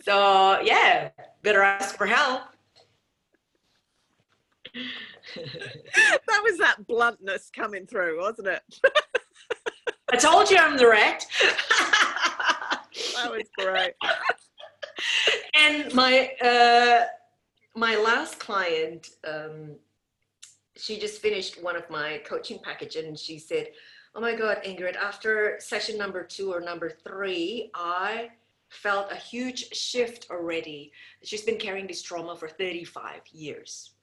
So 0.03 0.61
yeah, 0.62 1.11
better 1.43 1.62
ask 1.62 1.97
for 1.97 2.07
help. 2.07 2.43
that 5.35 6.41
was 6.43 6.59
that 6.59 6.87
bluntness 6.87 7.51
coming 7.55 7.87
through, 7.87 8.20
wasn't 8.20 8.49
it? 8.49 8.62
I 10.12 10.16
told 10.16 10.51
you 10.51 10.57
I'm 10.57 10.76
the 10.76 10.85
direct. 10.85 11.26
that 13.14 13.31
was 13.31 13.45
great 13.59 13.95
and 15.71 15.95
my 15.95 16.33
uh, 16.43 17.07
my 17.75 17.97
last 17.97 18.39
client, 18.39 19.11
um, 19.27 19.77
she 20.77 20.99
just 20.99 21.23
finished 21.23 21.62
one 21.62 21.77
of 21.77 21.89
my 21.91 22.21
coaching 22.25 22.59
package, 22.62 22.97
and 22.97 23.18
she 23.18 23.39
said, 23.39 23.68
"Oh 24.14 24.21
my 24.21 24.35
God, 24.35 24.59
Ingrid! 24.64 24.97
After 24.97 25.57
session 25.61 25.97
number 25.97 26.25
two 26.25 26.53
or 26.53 26.61
number 26.61 26.91
three, 26.91 27.71
I." 27.75 28.31
felt 28.71 29.11
a 29.11 29.16
huge 29.16 29.75
shift 29.75 30.29
already. 30.31 30.93
She's 31.25 31.43
been 31.43 31.59
carrying 31.59 31.89
this 31.89 32.03
trauma 32.03 32.37
for 32.37 32.47
35 32.47 33.23
years 33.33 33.95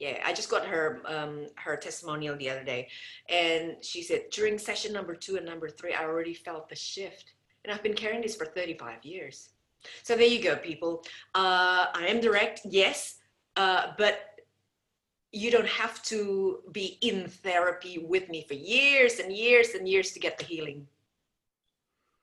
yeah 0.00 0.18
i 0.24 0.32
just 0.32 0.50
got 0.50 0.66
her 0.66 1.00
um, 1.04 1.46
her 1.56 1.76
testimonial 1.76 2.34
the 2.36 2.50
other 2.50 2.64
day 2.64 2.88
and 3.28 3.76
she 3.82 4.02
said 4.02 4.22
during 4.32 4.58
session 4.58 4.92
number 4.92 5.14
two 5.14 5.36
and 5.36 5.46
number 5.46 5.68
three 5.68 5.92
i 5.92 6.02
already 6.02 6.34
felt 6.34 6.68
the 6.68 6.74
shift 6.74 7.34
and 7.64 7.72
i've 7.72 7.82
been 7.82 7.94
carrying 7.94 8.22
this 8.22 8.34
for 8.34 8.46
35 8.46 9.04
years 9.04 9.50
so 10.02 10.16
there 10.16 10.26
you 10.26 10.42
go, 10.42 10.56
people. 10.56 11.04
Uh, 11.34 11.86
I 11.94 12.06
am 12.08 12.20
direct, 12.20 12.60
yes, 12.64 13.18
uh, 13.56 13.88
but 13.98 14.26
you 15.32 15.50
don't 15.50 15.68
have 15.68 16.02
to 16.04 16.60
be 16.72 16.98
in 17.02 17.28
therapy 17.28 17.98
with 17.98 18.28
me 18.28 18.44
for 18.46 18.54
years 18.54 19.20
and 19.20 19.32
years 19.32 19.70
and 19.74 19.88
years 19.88 20.12
to 20.12 20.20
get 20.20 20.38
the 20.38 20.44
healing. 20.44 20.86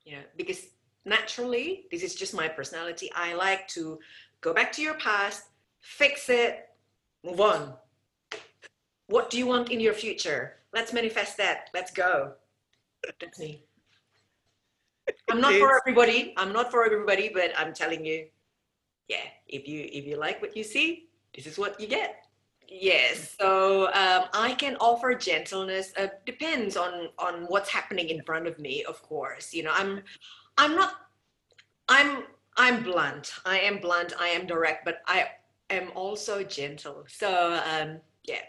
You 0.04 0.14
know, 0.14 0.24
because 0.36 0.68
naturally, 1.06 1.86
this 1.90 2.04
is 2.04 2.16
just 2.16 2.34
my 2.34 2.48
personality. 2.48 3.10
I 3.16 3.34
like 3.34 3.68
to 3.70 4.00
go 4.42 4.54
back 4.54 4.72
to 4.74 4.82
your 4.82 4.96
past, 4.96 5.44
fix 5.80 6.30
it, 6.30 6.70
move 7.24 7.40
on. 7.40 7.74
What 9.08 9.30
do 9.30 9.38
you 9.38 9.48
want 9.48 9.72
in 9.72 9.80
your 9.80 9.94
future? 9.94 10.58
Let's 10.74 10.92
manifest 10.92 11.38
that. 11.38 11.70
Let's 11.74 11.92
go. 11.92 12.34
That's 13.22 13.40
me. 13.40 13.64
I'm 15.30 15.42
not 15.42 15.54
for 15.56 15.78
everybody. 15.78 16.34
I'm 16.38 16.54
not 16.54 16.72
for 16.72 16.86
everybody, 16.86 17.30
but 17.34 17.52
I'm 17.58 17.74
telling 17.74 18.06
you, 18.06 18.28
yeah, 19.08 19.28
if 19.48 19.68
you 19.68 19.88
if 19.92 20.06
you 20.06 20.18
like 20.18 20.42
what 20.42 20.56
you 20.56 20.64
see, 20.64 21.10
this 21.36 21.46
is 21.46 21.58
what 21.58 21.80
you 21.80 21.88
get. 21.88 22.24
Yes, 22.70 23.36
so 23.40 23.88
um, 23.94 24.26
I 24.34 24.54
can 24.58 24.76
offer 24.78 25.14
gentleness. 25.16 25.94
Uh, 25.98 26.08
depends 26.26 26.76
on 26.76 27.10
on 27.18 27.46
what's 27.48 27.70
happening 27.70 28.10
in 28.10 28.22
front 28.24 28.48
of 28.48 28.60
me, 28.60 28.84
of 28.84 29.02
course. 29.02 29.54
You 29.54 29.64
know, 29.64 29.72
I'm 29.74 30.02
I'm 30.58 30.76
not 30.76 30.94
I'm 31.88 32.24
I'm 32.58 32.84
blunt. 32.84 33.34
I 33.46 33.60
am 33.60 33.80
blunt. 33.80 34.14
I 34.20 34.28
am 34.28 34.48
direct, 34.48 34.84
but 34.84 35.00
I 35.08 35.28
am 35.70 35.92
also 35.96 36.44
gentle. 36.44 37.06
So 37.08 37.62
um, 37.66 38.00
yeah, 38.24 38.44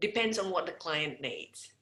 depends 0.00 0.38
on 0.38 0.50
what 0.50 0.64
the 0.64 0.72
client 0.72 1.20
needs. 1.20 1.72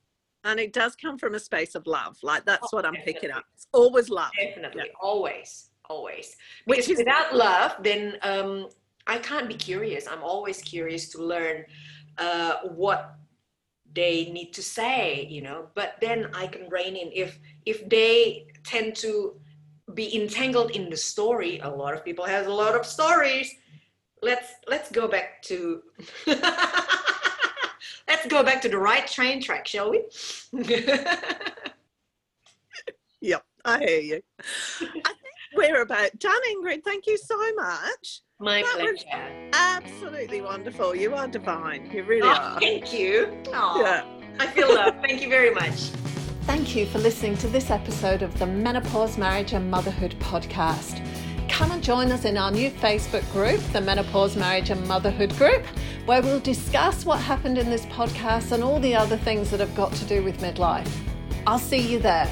And 0.47 0.61
it 0.61 0.73
does 0.73 0.95
come 0.95 1.19
from 1.19 1.35
a 1.35 1.41
space 1.41 1.75
of 1.75 1.87
love. 1.87 2.17
Like 2.23 2.45
that's 2.45 2.69
oh, 2.73 2.77
what 2.77 2.87
I'm 2.87 2.95
definitely. 2.95 3.13
picking 3.15 3.31
up. 3.33 3.45
It's 3.55 3.67
always 3.73 4.09
love. 4.09 4.31
Definitely, 4.39 4.85
yeah. 4.87 4.93
always, 5.01 5.71
always. 5.91 6.37
Because 6.65 6.87
Which 6.87 6.91
is 6.91 6.99
without 6.99 7.35
love, 7.35 7.75
then 7.83 8.17
um, 8.23 8.69
I 9.07 9.19
can't 9.19 9.49
be 9.49 9.55
curious. 9.55 10.07
I'm 10.07 10.23
always 10.23 10.63
curious 10.63 11.09
to 11.11 11.23
learn 11.23 11.65
uh, 12.19 12.59
what 12.75 13.17
they 13.93 14.31
need 14.31 14.53
to 14.53 14.63
say, 14.63 15.27
you 15.29 15.43
know. 15.43 15.69
But 15.75 15.97
then 16.01 16.31
I 16.33 16.47
can 16.47 16.69
rein 16.69 16.95
in 16.95 17.11
if 17.13 17.39
if 17.65 17.89
they 17.89 18.47
tend 18.63 18.95
to 18.97 19.41
be 19.95 20.15
entangled 20.15 20.71
in 20.73 20.91
the 20.91 20.97
story. 20.97 21.59
A 21.61 21.69
lot 21.69 21.95
of 21.95 22.05
people 22.05 22.25
have 22.25 22.47
a 22.47 22.53
lot 22.53 22.77
of 22.79 22.87
stories. 22.87 23.53
Let's 24.23 24.53
let's 24.69 24.91
go 24.93 25.09
back 25.09 25.43
to 25.43 25.83
let's 28.27 28.43
go 28.43 28.45
back 28.45 28.61
to 28.63 28.69
the 28.69 28.79
right 28.79 29.07
train 29.07 29.41
track, 29.41 29.67
shall 29.69 29.91
we? 29.91 30.03
yep, 33.21 33.45
I 33.65 33.79
hear 33.79 34.01
you. 34.01 34.21
I 34.81 34.85
think 34.85 35.17
we're 35.55 35.83
about 35.83 36.19
done, 36.19 36.41
Ingrid. 36.53 36.83
Thank 36.85 37.07
you 37.07 37.17
so 37.17 37.37
much. 37.55 38.23
My 38.39 38.63
that 38.63 38.75
pleasure. 38.79 39.51
absolutely 39.53 40.43
wonderful. 40.43 40.95
You 40.95 41.15
are 41.15 41.29
divine. 41.29 41.91
You 41.91 42.03
really 42.03 42.29
oh, 42.29 42.33
are. 42.33 42.61
Thank 42.61 42.93
you. 42.93 43.43
Oh, 43.55 43.81
yeah. 43.81 44.05
I 44.39 44.47
feel 44.49 44.75
loved. 44.75 45.01
thank 45.03 45.23
you 45.23 45.31
very 45.31 45.55
much. 45.55 45.91
Thank 46.43 46.77
you 46.77 46.87
for 46.87 46.99
listening 46.99 47.37
to 47.39 47.49
this 47.49 47.71
episode 47.71 48.23
of 48.23 48.39
the 48.39 48.47
Menopause, 48.47 49.17
Marriage 49.17 49.53
and 49.53 49.71
Motherhood 49.71 50.15
podcast. 50.21 51.03
Come 51.57 51.71
and 51.71 51.83
join 51.83 52.13
us 52.13 52.27
in 52.27 52.37
our 52.37 52.51
new 52.51 52.71
Facebook 52.71 53.25
group, 53.33 53.63
the 53.73 53.81
Menopause, 53.81 54.37
Marriage 54.37 54.69
and 54.69 54.87
Motherhood 54.87 55.35
group, 55.39 55.65
where 56.05 56.21
we'll 56.21 56.39
discuss 56.39 57.07
what 57.07 57.19
happened 57.19 57.57
in 57.57 57.71
this 57.71 57.87
podcast 57.87 58.53
and 58.53 58.63
all 58.63 58.79
the 58.79 58.95
other 58.95 59.17
things 59.17 59.51
that 59.53 59.61
have 59.61 59.75
got 59.75 59.91
to 59.95 60.05
do 60.05 60.23
with 60.23 60.39
midlife. 60.43 60.87
I'll 61.47 61.59
see 61.59 61.79
you 61.79 61.99
there. 61.99 62.31